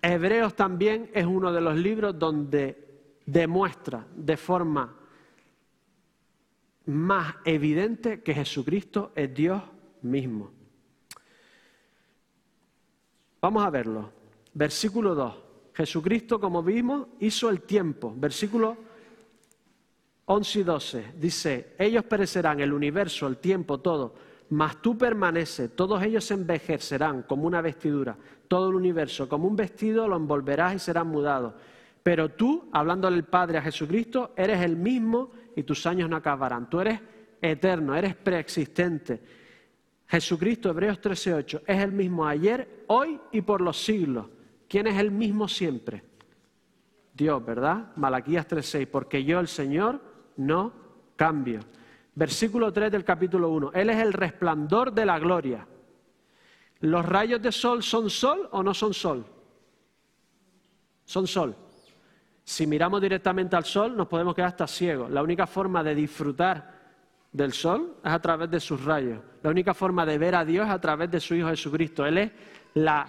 Hebreos 0.00 0.54
también 0.54 1.10
es 1.12 1.26
uno 1.26 1.52
de 1.52 1.60
los 1.60 1.76
libros 1.76 2.18
donde 2.18 2.82
demuestra 3.26 4.06
de 4.14 4.36
forma 4.36 4.96
más 6.86 7.36
evidente 7.44 8.22
que 8.22 8.34
Jesucristo 8.34 9.12
es 9.14 9.32
Dios 9.32 9.62
mismo. 10.02 10.50
Vamos 13.40 13.64
a 13.64 13.70
verlo. 13.70 14.12
Versículo 14.54 15.14
2. 15.14 15.34
Jesucristo, 15.74 16.38
como 16.38 16.62
vimos, 16.62 17.08
hizo 17.20 17.48
el 17.48 17.62
tiempo. 17.62 18.12
Versículo 18.16 18.76
11 20.26 20.58
y 20.58 20.62
12 20.62 21.04
dice, 21.18 21.74
ellos 21.78 22.04
perecerán, 22.04 22.60
el 22.60 22.72
universo, 22.72 23.26
el 23.26 23.38
tiempo, 23.38 23.80
todo, 23.80 24.14
mas 24.52 24.82
tú 24.82 24.98
permaneces, 24.98 25.74
todos 25.74 26.02
ellos 26.02 26.26
se 26.26 26.34
envejecerán 26.34 27.22
como 27.22 27.46
una 27.46 27.62
vestidura, 27.62 28.14
todo 28.48 28.68
el 28.68 28.74
universo, 28.74 29.26
como 29.26 29.48
un 29.48 29.56
vestido 29.56 30.06
lo 30.06 30.16
envolverás 30.16 30.74
y 30.74 30.78
serán 30.78 31.06
mudados. 31.06 31.54
Pero 32.02 32.28
tú, 32.32 32.68
hablando 32.70 33.10
del 33.10 33.24
Padre 33.24 33.56
a 33.56 33.62
Jesucristo, 33.62 34.34
eres 34.36 34.60
el 34.60 34.76
mismo 34.76 35.30
y 35.56 35.62
tus 35.62 35.86
años 35.86 36.10
no 36.10 36.16
acabarán. 36.16 36.68
Tú 36.68 36.80
eres 36.80 37.00
eterno, 37.40 37.94
eres 37.94 38.14
preexistente. 38.14 39.22
Jesucristo, 40.06 40.68
Hebreos 40.68 41.00
13:8, 41.00 41.62
es 41.66 41.82
el 41.82 41.92
mismo 41.92 42.26
ayer, 42.26 42.84
hoy 42.88 43.18
y 43.30 43.40
por 43.40 43.62
los 43.62 43.82
siglos. 43.82 44.26
¿Quién 44.68 44.86
es 44.86 44.98
el 44.98 45.10
mismo 45.10 45.48
siempre? 45.48 46.02
Dios, 47.14 47.42
¿verdad? 47.42 47.92
Malaquías 47.96 48.46
3:6, 48.46 48.86
porque 48.86 49.24
yo, 49.24 49.40
el 49.40 49.48
Señor, 49.48 49.98
no 50.36 50.74
cambio. 51.16 51.60
Versículo 52.14 52.72
3 52.72 52.92
del 52.92 53.04
capítulo 53.04 53.48
1. 53.50 53.72
Él 53.74 53.90
es 53.90 53.98
el 53.98 54.12
resplandor 54.12 54.92
de 54.92 55.06
la 55.06 55.18
gloria. 55.18 55.66
¿Los 56.80 57.06
rayos 57.06 57.40
de 57.40 57.52
sol 57.52 57.82
son 57.82 58.10
sol 58.10 58.48
o 58.52 58.62
no 58.62 58.74
son 58.74 58.92
sol? 58.92 59.24
Son 61.04 61.26
sol. 61.26 61.56
Si 62.44 62.66
miramos 62.66 63.00
directamente 63.00 63.56
al 63.56 63.64
sol 63.64 63.96
nos 63.96 64.08
podemos 64.08 64.34
quedar 64.34 64.48
hasta 64.48 64.66
ciegos. 64.66 65.10
La 65.10 65.22
única 65.22 65.46
forma 65.46 65.82
de 65.82 65.94
disfrutar 65.94 66.82
del 67.30 67.52
sol 67.52 67.96
es 68.04 68.12
a 68.12 68.20
través 68.20 68.50
de 68.50 68.60
sus 68.60 68.84
rayos. 68.84 69.20
La 69.42 69.50
única 69.50 69.72
forma 69.72 70.04
de 70.04 70.18
ver 70.18 70.34
a 70.34 70.44
Dios 70.44 70.66
es 70.66 70.72
a 70.72 70.80
través 70.80 71.10
de 71.10 71.20
su 71.20 71.34
Hijo 71.34 71.48
Jesucristo. 71.48 72.04
Él 72.04 72.18
es 72.18 72.32
la 72.74 73.08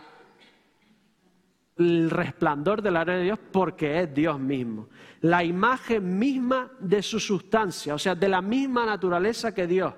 el 1.78 2.10
resplandor 2.10 2.82
de 2.82 2.92
la 2.92 3.04
gloria 3.04 3.20
de 3.20 3.26
Dios 3.26 3.40
porque 3.52 4.02
es 4.02 4.14
Dios 4.14 4.40
mismo. 4.40 4.90
La 5.22 5.44
imagen 5.44 6.18
misma 6.18 6.72
de 6.80 7.02
su 7.02 7.20
sustancia, 7.20 7.96
o 7.96 8.00
sea, 8.00 8.16
de 8.16 8.30
la 8.30 8.42
misma 8.42 8.86
naturaleza 8.86 9.54
que 9.54 9.68
Dios. 9.68 9.94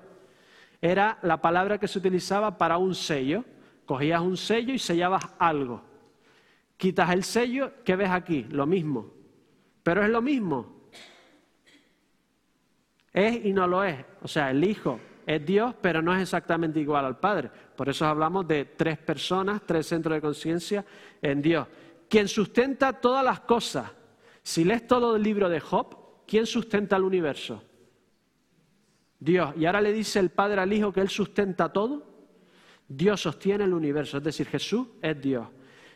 Era 0.80 1.18
la 1.22 1.40
palabra 1.40 1.78
que 1.78 1.88
se 1.88 1.98
utilizaba 1.98 2.56
para 2.56 2.78
un 2.78 2.94
sello. 2.94 3.44
Cogías 3.84 4.20
un 4.20 4.36
sello 4.36 4.72
y 4.74 4.78
sellabas 4.78 5.24
algo. 5.38 5.82
Quitas 6.76 7.10
el 7.10 7.24
sello, 7.24 7.72
¿qué 7.84 7.96
ves 7.96 8.10
aquí? 8.10 8.44
Lo 8.50 8.66
mismo. 8.66 9.12
Pero 9.82 10.02
es 10.02 10.10
lo 10.10 10.20
mismo. 10.20 10.88
Es 13.12 13.44
y 13.44 13.52
no 13.52 13.66
lo 13.66 13.82
es. 13.82 14.04
O 14.22 14.28
sea, 14.28 14.50
el 14.50 14.62
Hijo 14.64 15.00
es 15.26 15.44
Dios, 15.44 15.74
pero 15.80 16.00
no 16.00 16.14
es 16.14 16.22
exactamente 16.22 16.78
igual 16.78 17.04
al 17.04 17.18
Padre. 17.18 17.50
Por 17.74 17.88
eso 17.88 18.06
hablamos 18.06 18.46
de 18.46 18.64
tres 18.64 18.96
personas, 18.98 19.60
tres 19.66 19.86
centros 19.86 20.14
de 20.14 20.20
conciencia 20.20 20.84
en 21.20 21.42
Dios. 21.42 21.66
Quien 22.08 22.28
sustenta 22.28 22.92
todas 22.92 23.24
las 23.24 23.40
cosas. 23.40 23.90
Si 24.44 24.64
lees 24.64 24.86
todo 24.86 25.16
el 25.16 25.22
libro 25.24 25.48
de 25.48 25.58
Job, 25.58 26.22
¿quién 26.26 26.46
sustenta 26.46 26.94
el 26.94 27.02
universo? 27.02 27.60
Dios. 29.18 29.52
Y 29.56 29.66
ahora 29.66 29.80
le 29.80 29.92
dice 29.92 30.20
el 30.20 30.30
Padre 30.30 30.60
al 30.60 30.72
Hijo 30.72 30.92
que 30.92 31.00
Él 31.00 31.08
sustenta 31.08 31.72
todo. 31.72 32.06
Dios 32.86 33.20
sostiene 33.20 33.64
el 33.64 33.74
universo, 33.74 34.18
es 34.18 34.22
decir, 34.22 34.46
Jesús 34.46 34.86
es 35.02 35.20
Dios. 35.20 35.48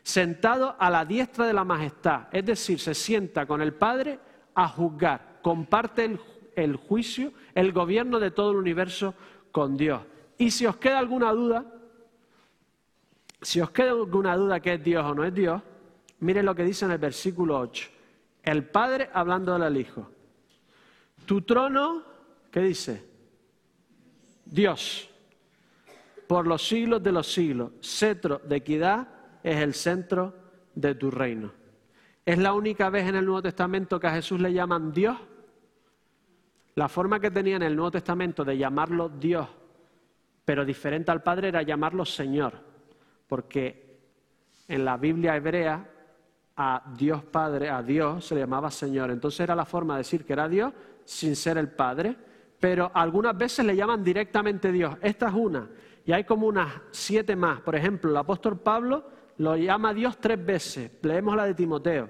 Sentado 0.02 0.74
a 0.76 0.90
la 0.90 1.04
diestra 1.04 1.46
de 1.46 1.52
la 1.52 1.62
majestad, 1.62 2.26
es 2.32 2.44
decir, 2.44 2.80
se 2.80 2.94
sienta 2.94 3.46
con 3.46 3.62
el 3.62 3.74
Padre 3.74 4.18
a 4.54 4.66
juzgar, 4.66 5.38
comparte 5.40 6.04
el 6.04 6.18
el 6.60 6.76
juicio, 6.76 7.32
el 7.54 7.72
gobierno 7.72 8.20
de 8.20 8.30
todo 8.30 8.52
el 8.52 8.56
universo 8.56 9.14
con 9.52 9.76
Dios. 9.76 10.02
Y 10.38 10.50
si 10.50 10.66
os 10.66 10.76
queda 10.76 10.98
alguna 10.98 11.32
duda, 11.32 11.64
si 13.42 13.60
os 13.60 13.70
queda 13.70 13.90
alguna 13.90 14.36
duda 14.36 14.60
que 14.60 14.74
es 14.74 14.84
Dios 14.84 15.04
o 15.04 15.14
no 15.14 15.24
es 15.24 15.34
Dios, 15.34 15.62
miren 16.20 16.46
lo 16.46 16.54
que 16.54 16.64
dice 16.64 16.84
en 16.84 16.92
el 16.92 16.98
versículo 16.98 17.58
8. 17.58 17.88
El 18.42 18.64
Padre 18.64 19.10
hablando 19.12 19.54
al 19.54 19.76
Hijo. 19.76 20.10
Tu 21.26 21.42
trono, 21.42 22.02
¿qué 22.50 22.60
dice? 22.60 23.04
Dios. 24.44 25.08
Por 26.26 26.46
los 26.46 26.66
siglos 26.66 27.02
de 27.02 27.12
los 27.12 27.32
siglos, 27.32 27.72
cetro 27.82 28.40
de 28.44 28.56
equidad 28.56 29.08
es 29.42 29.56
el 29.56 29.74
centro 29.74 30.34
de 30.74 30.94
tu 30.94 31.10
reino. 31.10 31.52
¿Es 32.24 32.38
la 32.38 32.52
única 32.52 32.90
vez 32.90 33.08
en 33.08 33.16
el 33.16 33.24
Nuevo 33.24 33.42
Testamento 33.42 33.98
que 33.98 34.06
a 34.06 34.12
Jesús 34.12 34.40
le 34.40 34.52
llaman 34.52 34.92
Dios? 34.92 35.18
La 36.80 36.88
forma 36.88 37.20
que 37.20 37.30
tenía 37.30 37.56
en 37.56 37.62
el 37.62 37.76
Nuevo 37.76 37.90
Testamento 37.90 38.42
de 38.42 38.56
llamarlo 38.56 39.10
Dios, 39.10 39.46
pero 40.46 40.64
diferente 40.64 41.10
al 41.10 41.22
Padre, 41.22 41.48
era 41.48 41.60
llamarlo 41.60 42.06
Señor, 42.06 42.54
porque 43.28 43.98
en 44.66 44.86
la 44.86 44.96
Biblia 44.96 45.36
hebrea 45.36 45.86
a 46.56 46.82
Dios 46.96 47.22
Padre, 47.22 47.68
a 47.68 47.82
Dios 47.82 48.24
se 48.24 48.34
le 48.34 48.40
llamaba 48.40 48.70
Señor. 48.70 49.10
Entonces 49.10 49.40
era 49.40 49.54
la 49.54 49.66
forma 49.66 49.96
de 49.96 49.98
decir 49.98 50.24
que 50.24 50.32
era 50.32 50.48
Dios 50.48 50.72
sin 51.04 51.36
ser 51.36 51.58
el 51.58 51.68
Padre, 51.68 52.16
pero 52.58 52.90
algunas 52.94 53.36
veces 53.36 53.62
le 53.66 53.76
llaman 53.76 54.02
directamente 54.02 54.72
Dios. 54.72 54.96
Esta 55.02 55.28
es 55.28 55.34
una, 55.34 55.68
y 56.06 56.12
hay 56.12 56.24
como 56.24 56.46
unas 56.46 56.72
siete 56.92 57.36
más. 57.36 57.60
Por 57.60 57.76
ejemplo, 57.76 58.10
el 58.10 58.16
apóstol 58.16 58.58
Pablo 58.58 59.04
lo 59.36 59.54
llama 59.54 59.92
Dios 59.92 60.16
tres 60.16 60.42
veces. 60.42 60.92
Leemos 61.02 61.36
la 61.36 61.44
de 61.44 61.52
Timoteo. 61.52 62.08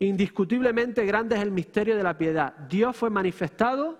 Indiscutiblemente 0.00 1.04
grande 1.04 1.36
es 1.36 1.42
el 1.42 1.50
misterio 1.50 1.96
de 1.96 2.02
la 2.02 2.16
piedad. 2.16 2.54
Dios 2.68 2.96
fue 2.96 3.10
manifestado 3.10 3.98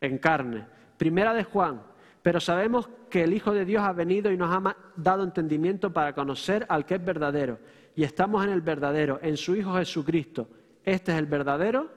en 0.00 0.18
carne. 0.18 0.66
Primera 0.96 1.34
de 1.34 1.44
Juan. 1.44 1.82
Pero 2.22 2.40
sabemos 2.40 2.88
que 3.10 3.22
el 3.22 3.34
Hijo 3.34 3.52
de 3.52 3.66
Dios 3.66 3.82
ha 3.82 3.92
venido 3.92 4.32
y 4.32 4.36
nos 4.38 4.50
ha 4.50 4.76
dado 4.96 5.24
entendimiento 5.24 5.92
para 5.92 6.14
conocer 6.14 6.64
al 6.70 6.86
que 6.86 6.94
es 6.94 7.04
verdadero. 7.04 7.58
Y 7.94 8.02
estamos 8.02 8.44
en 8.44 8.50
el 8.50 8.62
verdadero, 8.62 9.18
en 9.22 9.36
su 9.36 9.54
Hijo 9.54 9.74
Jesucristo. 9.74 10.48
Este 10.82 11.12
es 11.12 11.18
el 11.18 11.26
verdadero 11.26 11.90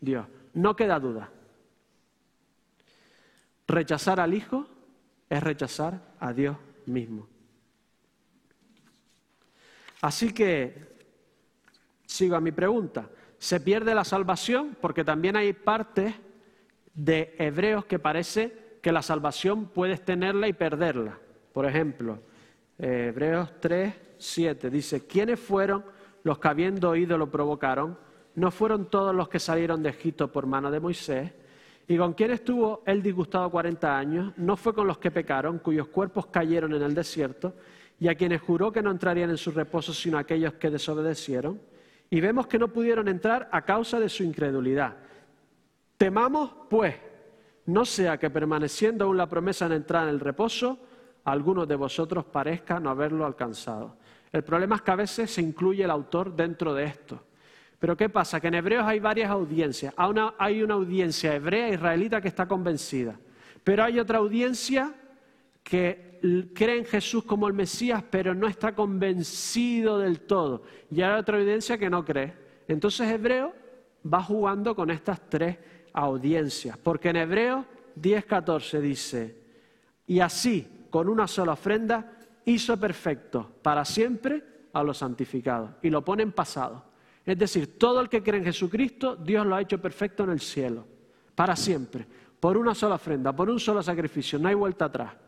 Dios. 0.00 0.26
No 0.52 0.76
queda 0.76 1.00
duda. 1.00 1.30
Rechazar 3.66 4.20
al 4.20 4.34
Hijo 4.34 4.66
es 5.30 5.42
rechazar 5.42 5.98
a 6.20 6.32
Dios 6.34 6.58
mismo. 6.84 7.26
Así 10.02 10.34
que, 10.34 10.91
sigo 12.06 12.36
a 12.36 12.40
mi 12.40 12.52
pregunta, 12.52 13.08
¿se 13.38 13.60
pierde 13.60 13.94
la 13.94 14.04
salvación? 14.04 14.76
Porque 14.80 15.04
también 15.04 15.36
hay 15.36 15.52
partes 15.52 16.14
de 16.94 17.34
hebreos 17.38 17.84
que 17.86 17.98
parece 17.98 18.78
que 18.82 18.92
la 18.92 19.02
salvación 19.02 19.66
puedes 19.66 20.04
tenerla 20.04 20.48
y 20.48 20.52
perderla. 20.52 21.18
Por 21.52 21.66
ejemplo, 21.66 22.18
Hebreos 22.78 23.50
3, 23.60 23.94
7 24.18 24.70
dice, 24.70 25.06
¿quiénes 25.06 25.38
fueron 25.38 25.84
los 26.24 26.38
que 26.38 26.48
habiendo 26.48 26.90
oído 26.90 27.16
lo 27.16 27.30
provocaron? 27.30 27.98
¿No 28.34 28.50
fueron 28.50 28.90
todos 28.90 29.14
los 29.14 29.28
que 29.28 29.38
salieron 29.38 29.82
de 29.82 29.90
Egipto 29.90 30.32
por 30.32 30.46
mano 30.46 30.70
de 30.70 30.80
Moisés? 30.80 31.32
¿Y 31.86 31.96
con 31.96 32.14
quién 32.14 32.30
estuvo 32.30 32.82
él 32.86 33.02
disgustado 33.02 33.50
cuarenta 33.50 33.98
años? 33.98 34.32
¿No 34.36 34.56
fue 34.56 34.74
con 34.74 34.86
los 34.86 34.98
que 34.98 35.10
pecaron, 35.10 35.58
cuyos 35.58 35.88
cuerpos 35.88 36.26
cayeron 36.26 36.74
en 36.74 36.82
el 36.82 36.94
desierto? 36.94 37.54
y 38.02 38.08
a 38.08 38.16
quienes 38.16 38.40
juró 38.40 38.72
que 38.72 38.82
no 38.82 38.90
entrarían 38.90 39.30
en 39.30 39.36
su 39.36 39.52
reposo 39.52 39.94
sino 39.94 40.18
aquellos 40.18 40.54
que 40.54 40.70
desobedecieron, 40.70 41.60
y 42.12 42.20
vemos 42.20 42.46
que 42.46 42.58
no 42.58 42.68
pudieron 42.68 43.08
entrar 43.08 43.48
a 43.50 43.62
causa 43.62 43.98
de 43.98 44.10
su 44.10 44.22
incredulidad. 44.22 44.98
Temamos, 45.96 46.52
pues, 46.68 46.94
no 47.64 47.86
sea 47.86 48.18
que 48.18 48.28
permaneciendo 48.28 49.06
aún 49.06 49.16
la 49.16 49.30
promesa 49.30 49.64
en 49.64 49.72
entrar 49.72 50.02
en 50.02 50.10
el 50.10 50.20
reposo, 50.20 50.78
algunos 51.24 51.66
de 51.66 51.74
vosotros 51.74 52.26
parezca 52.26 52.78
no 52.78 52.90
haberlo 52.90 53.24
alcanzado. 53.24 53.96
El 54.30 54.44
problema 54.44 54.76
es 54.76 54.82
que 54.82 54.90
a 54.90 54.96
veces 54.96 55.30
se 55.30 55.40
incluye 55.40 55.84
el 55.84 55.90
autor 55.90 56.36
dentro 56.36 56.74
de 56.74 56.84
esto. 56.84 57.18
Pero 57.78 57.96
¿qué 57.96 58.10
pasa? 58.10 58.42
Que 58.42 58.48
en 58.48 58.56
Hebreos 58.56 58.84
hay 58.86 59.00
varias 59.00 59.30
audiencias. 59.30 59.94
Hay 59.96 60.62
una 60.62 60.74
audiencia 60.74 61.34
hebrea 61.34 61.70
israelita 61.70 62.20
que 62.20 62.28
está 62.28 62.46
convencida, 62.46 63.18
pero 63.64 63.84
hay 63.84 63.98
otra 63.98 64.18
audiencia 64.18 64.92
que 65.62 66.11
cree 66.54 66.78
en 66.78 66.84
Jesús 66.84 67.24
como 67.24 67.48
el 67.48 67.52
Mesías, 67.52 68.02
pero 68.08 68.34
no 68.34 68.46
está 68.46 68.74
convencido 68.74 69.98
del 69.98 70.20
todo. 70.20 70.62
Y 70.90 71.02
hay 71.02 71.18
otra 71.18 71.36
evidencia 71.36 71.78
que 71.78 71.90
no 71.90 72.04
cree. 72.04 72.32
Entonces 72.68 73.10
Hebreo 73.10 73.52
va 74.12 74.22
jugando 74.22 74.74
con 74.74 74.90
estas 74.90 75.28
tres 75.28 75.58
audiencias, 75.92 76.78
porque 76.78 77.10
en 77.10 77.16
Hebreo 77.16 77.66
10:14 78.00 78.80
dice, 78.80 79.36
y 80.06 80.20
así, 80.20 80.86
con 80.90 81.08
una 81.08 81.26
sola 81.26 81.52
ofrenda, 81.52 82.12
hizo 82.44 82.78
perfecto 82.78 83.50
para 83.62 83.84
siempre 83.84 84.42
a 84.72 84.82
los 84.82 84.98
santificados. 84.98 85.70
Y 85.82 85.90
lo 85.90 86.04
pone 86.04 86.22
en 86.22 86.32
pasado. 86.32 86.84
Es 87.24 87.38
decir, 87.38 87.78
todo 87.78 88.00
el 88.00 88.08
que 88.08 88.22
cree 88.22 88.38
en 88.38 88.44
Jesucristo, 88.44 89.16
Dios 89.16 89.46
lo 89.46 89.54
ha 89.54 89.60
hecho 89.60 89.80
perfecto 89.80 90.24
en 90.24 90.30
el 90.30 90.40
cielo, 90.40 90.84
para 91.34 91.54
siempre, 91.56 92.06
por 92.38 92.56
una 92.56 92.74
sola 92.74 92.96
ofrenda, 92.96 93.34
por 93.34 93.48
un 93.48 93.60
solo 93.60 93.82
sacrificio, 93.82 94.38
no 94.38 94.48
hay 94.48 94.54
vuelta 94.54 94.86
atrás 94.86 95.21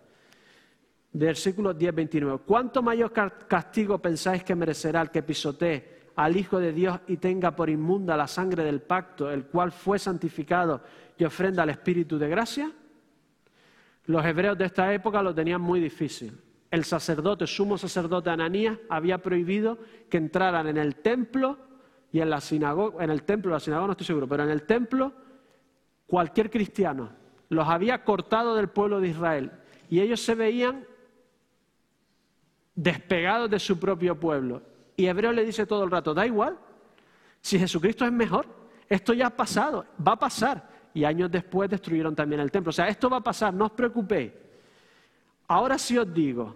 versículo 1.14 1.72
10, 1.72 1.94
29. 1.94 2.42
¿Cuánto 2.44 2.82
mayor 2.82 3.12
castigo 3.48 3.98
pensáis 3.98 4.44
que 4.44 4.54
merecerá 4.54 5.00
el 5.00 5.10
que 5.10 5.22
pisotee 5.22 5.94
al 6.16 6.36
Hijo 6.36 6.58
de 6.58 6.72
Dios 6.72 7.00
y 7.06 7.16
tenga 7.16 7.54
por 7.54 7.70
inmunda 7.70 8.16
la 8.16 8.26
sangre 8.26 8.64
del 8.64 8.82
pacto, 8.82 9.30
el 9.30 9.46
cual 9.46 9.72
fue 9.72 9.98
santificado 9.98 10.82
y 11.16 11.24
ofrenda 11.24 11.62
al 11.62 11.70
Espíritu 11.70 12.18
de 12.18 12.28
gracia? 12.28 12.70
Los 14.06 14.24
hebreos 14.24 14.58
de 14.58 14.66
esta 14.66 14.92
época 14.92 15.22
lo 15.22 15.34
tenían 15.34 15.60
muy 15.60 15.80
difícil. 15.80 16.38
El 16.70 16.84
sacerdote, 16.84 17.46
sumo 17.46 17.78
sacerdote 17.78 18.30
Ananías, 18.30 18.76
había 18.88 19.18
prohibido 19.18 19.78
que 20.10 20.16
entraran 20.16 20.66
en 20.66 20.76
el 20.76 20.96
templo 20.96 21.58
y 22.10 22.20
en 22.20 22.28
la 22.28 22.40
sinagoga, 22.40 23.04
en 23.04 23.10
el 23.10 23.22
templo, 23.22 23.52
la 23.52 23.60
sinagoga 23.60 23.86
no 23.86 23.92
estoy 23.92 24.06
seguro, 24.06 24.28
pero 24.28 24.42
en 24.42 24.50
el 24.50 24.64
templo 24.64 25.12
cualquier 26.06 26.50
cristiano. 26.50 27.10
Los 27.48 27.68
había 27.68 28.02
cortado 28.02 28.56
del 28.56 28.68
pueblo 28.68 29.00
de 29.00 29.08
Israel 29.08 29.52
y 29.88 30.00
ellos 30.00 30.20
se 30.20 30.34
veían 30.34 30.84
despegados 32.74 33.50
de 33.50 33.58
su 33.58 33.78
propio 33.78 34.18
pueblo. 34.18 34.62
Y 34.96 35.06
Hebreo 35.06 35.32
le 35.32 35.44
dice 35.44 35.66
todo 35.66 35.84
el 35.84 35.90
rato, 35.90 36.14
da 36.14 36.26
igual, 36.26 36.58
si 37.40 37.58
Jesucristo 37.58 38.04
es 38.04 38.12
mejor, 38.12 38.46
esto 38.88 39.12
ya 39.12 39.26
ha 39.26 39.36
pasado, 39.36 39.86
va 40.06 40.12
a 40.12 40.18
pasar. 40.18 40.68
Y 40.94 41.04
años 41.04 41.30
después 41.30 41.68
destruyeron 41.68 42.14
también 42.14 42.40
el 42.40 42.50
templo. 42.50 42.70
O 42.70 42.72
sea, 42.72 42.88
esto 42.88 43.10
va 43.10 43.18
a 43.18 43.22
pasar, 43.22 43.52
no 43.52 43.66
os 43.66 43.72
preocupéis. 43.72 44.32
Ahora 45.48 45.76
sí 45.78 45.98
os 45.98 46.12
digo, 46.12 46.54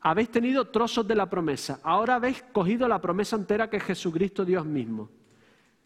habéis 0.00 0.30
tenido 0.30 0.66
trozos 0.66 1.06
de 1.06 1.14
la 1.14 1.28
promesa, 1.28 1.80
ahora 1.82 2.16
habéis 2.16 2.42
cogido 2.52 2.88
la 2.88 3.00
promesa 3.00 3.36
entera 3.36 3.68
que 3.68 3.76
es 3.76 3.84
Jesucristo 3.84 4.44
Dios 4.44 4.64
mismo. 4.64 5.10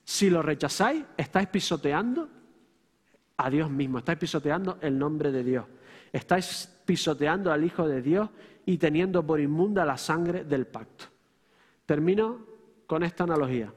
Si 0.05 0.31
lo 0.31 0.43
rechazáis, 0.43 1.05
estáis 1.17 1.49
pisoteando 1.49 2.29
a 3.37 3.51
Dios 3.51 3.71
mismo, 3.71 3.99
estáis 3.99 4.19
pisoteando 4.19 4.79
el 4.81 4.99
nombre 4.99 5.33
de 5.33 5.43
Dios, 5.43 5.67
estáis 6.12 6.73
pisoteando 6.87 7.53
al 7.53 7.65
Hijo 7.65 7.89
de 7.89 8.01
Dios 8.01 8.31
y 8.67 8.79
teniendo 8.79 9.25
por 9.25 9.41
inmunda 9.41 9.85
la 9.85 9.97
sangre 9.97 10.45
del 10.45 10.67
pacto. 10.67 11.07
Termino 11.87 12.41
con 12.87 13.05
esta 13.05 13.25
analogía. 13.25 13.73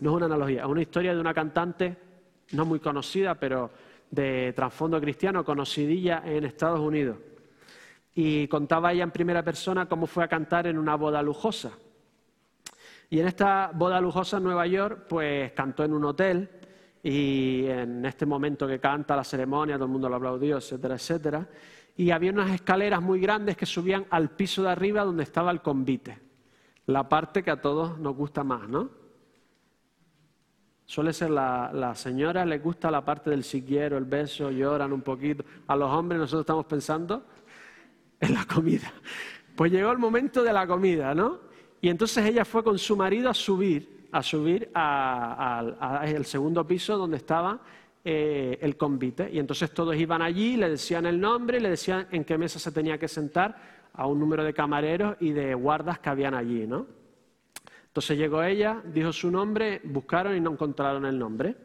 No 0.00 0.10
es 0.10 0.16
una 0.16 0.26
analogía, 0.26 0.62
es 0.62 0.68
una 0.68 0.82
historia 0.82 1.14
de 1.14 1.20
una 1.20 1.34
cantante 1.34 1.96
no 2.52 2.64
muy 2.64 2.80
conocida, 2.80 3.34
pero 3.34 3.70
de 4.10 4.54
trasfondo 4.56 4.98
cristiano, 4.98 5.44
conocidilla 5.44 6.22
en 6.24 6.44
Estados 6.44 6.80
Unidos. 6.80 7.18
Y 8.14 8.48
contaba 8.48 8.92
ella 8.92 9.04
en 9.04 9.10
primera 9.10 9.42
persona 9.42 9.86
cómo 9.86 10.06
fue 10.06 10.24
a 10.24 10.28
cantar 10.28 10.66
en 10.66 10.78
una 10.78 10.96
boda 10.96 11.22
lujosa. 11.22 11.72
Y 13.10 13.20
en 13.20 13.28
esta 13.28 13.70
boda 13.74 14.00
lujosa 14.00 14.38
en 14.38 14.44
Nueva 14.44 14.66
York, 14.66 15.04
pues 15.06 15.52
cantó 15.52 15.84
en 15.84 15.92
un 15.92 16.04
hotel 16.06 16.48
y 17.02 17.66
en 17.66 18.04
este 18.06 18.24
momento 18.24 18.66
que 18.66 18.80
canta 18.80 19.14
la 19.14 19.24
ceremonia, 19.24 19.76
todo 19.76 19.84
el 19.84 19.92
mundo 19.92 20.08
lo 20.08 20.16
aplaudió, 20.16 20.56
etcétera, 20.56 20.94
etcétera 20.94 21.46
y 21.98 22.12
había 22.12 22.30
unas 22.30 22.52
escaleras 22.52 23.02
muy 23.02 23.18
grandes 23.18 23.56
que 23.56 23.66
subían 23.66 24.06
al 24.10 24.30
piso 24.30 24.62
de 24.62 24.70
arriba 24.70 25.04
donde 25.04 25.24
estaba 25.24 25.50
el 25.50 25.60
convite, 25.60 26.16
la 26.86 27.08
parte 27.08 27.42
que 27.42 27.50
a 27.50 27.60
todos 27.60 27.98
nos 27.98 28.14
gusta 28.14 28.44
más, 28.44 28.68
¿no? 28.68 28.88
Suele 30.86 31.12
ser 31.12 31.30
la, 31.30 31.72
la 31.74 31.96
señora 31.96 32.46
les 32.46 32.62
gusta 32.62 32.88
la 32.88 33.04
parte 33.04 33.30
del 33.30 33.42
siquiero, 33.42 33.98
el 33.98 34.04
beso, 34.04 34.52
lloran 34.52 34.92
un 34.92 35.02
poquito. 35.02 35.44
A 35.66 35.74
los 35.74 35.90
hombres 35.90 36.20
nosotros 36.20 36.42
estamos 36.42 36.66
pensando 36.66 37.26
en 38.20 38.32
la 38.32 38.44
comida. 38.46 38.92
Pues 39.56 39.72
llegó 39.72 39.90
el 39.90 39.98
momento 39.98 40.44
de 40.44 40.52
la 40.52 40.68
comida, 40.68 41.16
¿no? 41.16 41.40
Y 41.80 41.88
entonces 41.88 42.24
ella 42.24 42.44
fue 42.44 42.62
con 42.62 42.78
su 42.78 42.96
marido 42.96 43.28
a 43.28 43.34
subir, 43.34 44.08
a 44.12 44.22
subir 44.22 44.70
al 44.72 46.24
segundo 46.24 46.64
piso 46.64 46.96
donde 46.96 47.16
estaba 47.16 47.60
eh, 48.04 48.58
el 48.60 48.76
convite. 48.76 49.28
Y 49.32 49.38
entonces 49.38 49.72
todos 49.72 49.96
iban 49.96 50.22
allí, 50.22 50.56
le 50.56 50.70
decían 50.70 51.06
el 51.06 51.20
nombre, 51.20 51.60
le 51.60 51.70
decían 51.70 52.06
en 52.10 52.24
qué 52.24 52.38
mesa 52.38 52.58
se 52.58 52.72
tenía 52.72 52.98
que 52.98 53.08
sentar 53.08 53.56
a 53.92 54.06
un 54.06 54.18
número 54.18 54.44
de 54.44 54.54
camareros 54.54 55.16
y 55.20 55.30
de 55.32 55.54
guardas 55.54 55.98
que 55.98 56.08
habían 56.08 56.34
allí, 56.34 56.66
¿no? 56.66 56.86
Entonces 57.86 58.16
llegó 58.16 58.42
ella, 58.42 58.80
dijo 58.84 59.12
su 59.12 59.30
nombre, 59.30 59.80
buscaron 59.84 60.36
y 60.36 60.40
no 60.40 60.52
encontraron 60.52 61.04
el 61.04 61.18
nombre. 61.18 61.56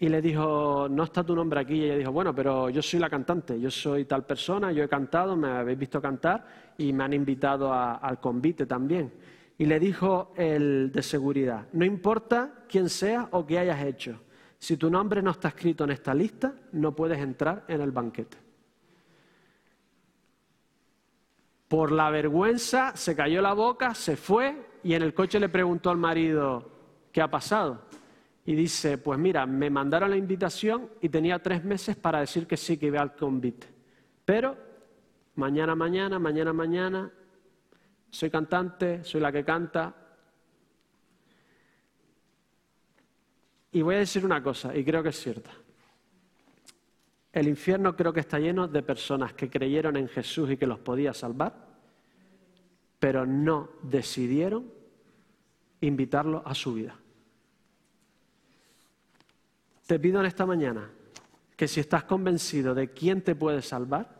Y 0.00 0.08
le 0.08 0.20
dijo, 0.20 0.88
no 0.90 1.04
está 1.04 1.24
tu 1.24 1.34
nombre 1.34 1.60
aquí. 1.60 1.74
Y 1.74 1.84
ella 1.84 1.96
dijo, 1.96 2.12
bueno, 2.12 2.34
pero 2.34 2.68
yo 2.68 2.82
soy 2.82 3.00
la 3.00 3.08
cantante, 3.08 3.58
yo 3.58 3.70
soy 3.70 4.04
tal 4.04 4.26
persona, 4.26 4.70
yo 4.72 4.84
he 4.84 4.88
cantado, 4.88 5.36
me 5.36 5.48
habéis 5.48 5.78
visto 5.78 6.00
cantar 6.00 6.74
y 6.76 6.92
me 6.92 7.04
han 7.04 7.14
invitado 7.14 7.72
al 7.72 8.20
convite 8.20 8.66
también. 8.66 9.12
Y 9.56 9.64
le 9.64 9.80
dijo 9.80 10.32
el 10.36 10.92
de 10.92 11.02
seguridad, 11.02 11.66
no 11.72 11.84
importa 11.84 12.64
quién 12.68 12.88
sea 12.88 13.28
o 13.32 13.44
qué 13.44 13.58
hayas 13.58 13.82
hecho, 13.82 14.20
si 14.58 14.76
tu 14.76 14.90
nombre 14.90 15.22
no 15.22 15.30
está 15.30 15.48
escrito 15.48 15.84
en 15.84 15.90
esta 15.90 16.12
lista, 16.12 16.52
no 16.72 16.94
puedes 16.94 17.18
entrar 17.18 17.64
en 17.68 17.80
el 17.80 17.92
banquete. 17.92 18.36
Por 21.68 21.92
la 21.92 22.10
vergüenza 22.10 22.96
se 22.96 23.14
cayó 23.14 23.42
la 23.42 23.52
boca, 23.52 23.94
se 23.94 24.16
fue 24.16 24.68
y 24.82 24.94
en 24.94 25.02
el 25.02 25.14
coche 25.14 25.38
le 25.38 25.48
preguntó 25.48 25.90
al 25.90 25.98
marido, 25.98 26.70
¿qué 27.12 27.20
ha 27.20 27.30
pasado? 27.30 27.82
Y 28.46 28.54
dice, 28.54 28.96
pues 28.96 29.18
mira, 29.18 29.44
me 29.44 29.68
mandaron 29.68 30.10
la 30.10 30.16
invitación 30.16 30.88
y 31.02 31.10
tenía 31.10 31.38
tres 31.38 31.62
meses 31.62 31.96
para 31.96 32.20
decir 32.20 32.46
que 32.46 32.56
sí, 32.56 32.78
que 32.78 32.86
iba 32.86 33.00
al 33.00 33.14
convite. 33.14 33.66
Pero 34.24 34.56
mañana, 35.34 35.74
mañana, 35.74 36.18
mañana, 36.18 36.52
mañana, 36.52 37.12
soy 38.10 38.30
cantante, 38.30 39.04
soy 39.04 39.20
la 39.20 39.30
que 39.30 39.44
canta. 39.44 39.94
Y 43.72 43.82
voy 43.82 43.96
a 43.96 43.98
decir 43.98 44.24
una 44.24 44.42
cosa, 44.42 44.74
y 44.76 44.84
creo 44.84 45.02
que 45.02 45.10
es 45.10 45.20
cierta. 45.20 45.50
El 47.32 47.48
infierno 47.48 47.94
creo 47.94 48.12
que 48.12 48.20
está 48.20 48.38
lleno 48.38 48.66
de 48.66 48.82
personas 48.82 49.34
que 49.34 49.50
creyeron 49.50 49.96
en 49.96 50.08
Jesús 50.08 50.50
y 50.50 50.56
que 50.56 50.66
los 50.66 50.78
podía 50.78 51.12
salvar, 51.12 51.68
pero 52.98 53.26
no 53.26 53.70
decidieron 53.82 54.72
invitarlo 55.80 56.42
a 56.44 56.54
su 56.54 56.74
vida. 56.74 56.96
Te 59.86 59.98
pido 59.98 60.20
en 60.20 60.26
esta 60.26 60.46
mañana 60.46 60.90
que 61.56 61.68
si 61.68 61.80
estás 61.80 62.04
convencido 62.04 62.74
de 62.74 62.92
quién 62.92 63.22
te 63.22 63.34
puede 63.34 63.62
salvar, 63.62 64.18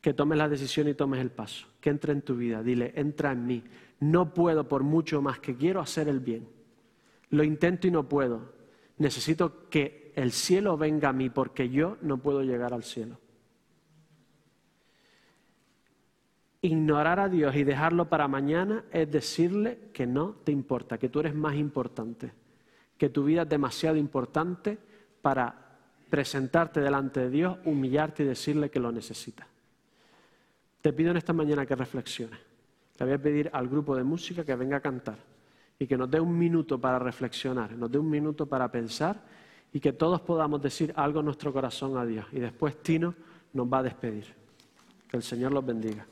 que 0.00 0.14
tomes 0.14 0.36
la 0.36 0.48
decisión 0.48 0.88
y 0.88 0.94
tomes 0.94 1.20
el 1.20 1.30
paso, 1.30 1.66
que 1.80 1.90
entre 1.90 2.12
en 2.12 2.22
tu 2.22 2.34
vida, 2.36 2.62
dile, 2.62 2.92
entra 2.96 3.32
en 3.32 3.46
mí, 3.46 3.62
no 4.00 4.34
puedo 4.34 4.66
por 4.66 4.82
mucho 4.82 5.22
más 5.22 5.38
que 5.38 5.56
quiero 5.56 5.80
hacer 5.80 6.08
el 6.08 6.20
bien, 6.20 6.48
lo 7.32 7.42
intento 7.42 7.86
y 7.86 7.90
no 7.90 8.08
puedo, 8.08 8.52
necesito 8.98 9.68
que 9.70 10.12
el 10.14 10.32
cielo 10.32 10.76
venga 10.76 11.08
a 11.08 11.12
mí 11.14 11.30
porque 11.30 11.70
yo 11.70 11.96
no 12.02 12.18
puedo 12.18 12.42
llegar 12.42 12.74
al 12.74 12.84
cielo. 12.84 13.18
Ignorar 16.60 17.18
a 17.18 17.28
Dios 17.28 17.56
y 17.56 17.64
dejarlo 17.64 18.08
para 18.08 18.28
mañana 18.28 18.84
es 18.92 19.10
decirle 19.10 19.90
que 19.94 20.06
no 20.06 20.36
te 20.44 20.52
importa, 20.52 20.98
que 20.98 21.08
tú 21.08 21.20
eres 21.20 21.34
más 21.34 21.54
importante, 21.54 22.32
que 22.98 23.08
tu 23.08 23.24
vida 23.24 23.42
es 23.42 23.48
demasiado 23.48 23.96
importante 23.96 24.78
para 25.22 25.78
presentarte 26.10 26.80
delante 26.80 27.20
de 27.20 27.30
Dios, 27.30 27.58
humillarte 27.64 28.24
y 28.24 28.26
decirle 28.26 28.70
que 28.70 28.78
lo 28.78 28.92
necesitas. 28.92 29.48
Te 30.82 30.92
pido 30.92 31.10
en 31.12 31.16
esta 31.16 31.32
mañana 31.32 31.64
que 31.64 31.74
reflexiones. 31.74 32.38
Le 32.98 33.06
voy 33.06 33.14
a 33.14 33.22
pedir 33.22 33.50
al 33.54 33.68
grupo 33.68 33.96
de 33.96 34.04
música 34.04 34.44
que 34.44 34.54
venga 34.54 34.76
a 34.76 34.80
cantar 34.80 35.31
y 35.82 35.86
que 35.88 35.96
nos 35.96 36.08
dé 36.08 36.20
un 36.20 36.38
minuto 36.38 36.78
para 36.80 36.96
reflexionar, 37.00 37.72
nos 37.72 37.90
dé 37.90 37.98
un 37.98 38.08
minuto 38.08 38.46
para 38.46 38.70
pensar 38.70 39.20
y 39.72 39.80
que 39.80 39.92
todos 39.92 40.20
podamos 40.20 40.62
decir 40.62 40.92
algo 40.94 41.18
en 41.18 41.26
nuestro 41.26 41.52
corazón 41.52 41.98
a 41.98 42.06
Dios. 42.06 42.24
Y 42.30 42.38
después 42.38 42.80
Tino 42.80 43.16
nos 43.52 43.66
va 43.66 43.78
a 43.78 43.82
despedir. 43.82 44.26
Que 45.08 45.16
el 45.16 45.24
Señor 45.24 45.50
los 45.50 45.66
bendiga. 45.66 46.06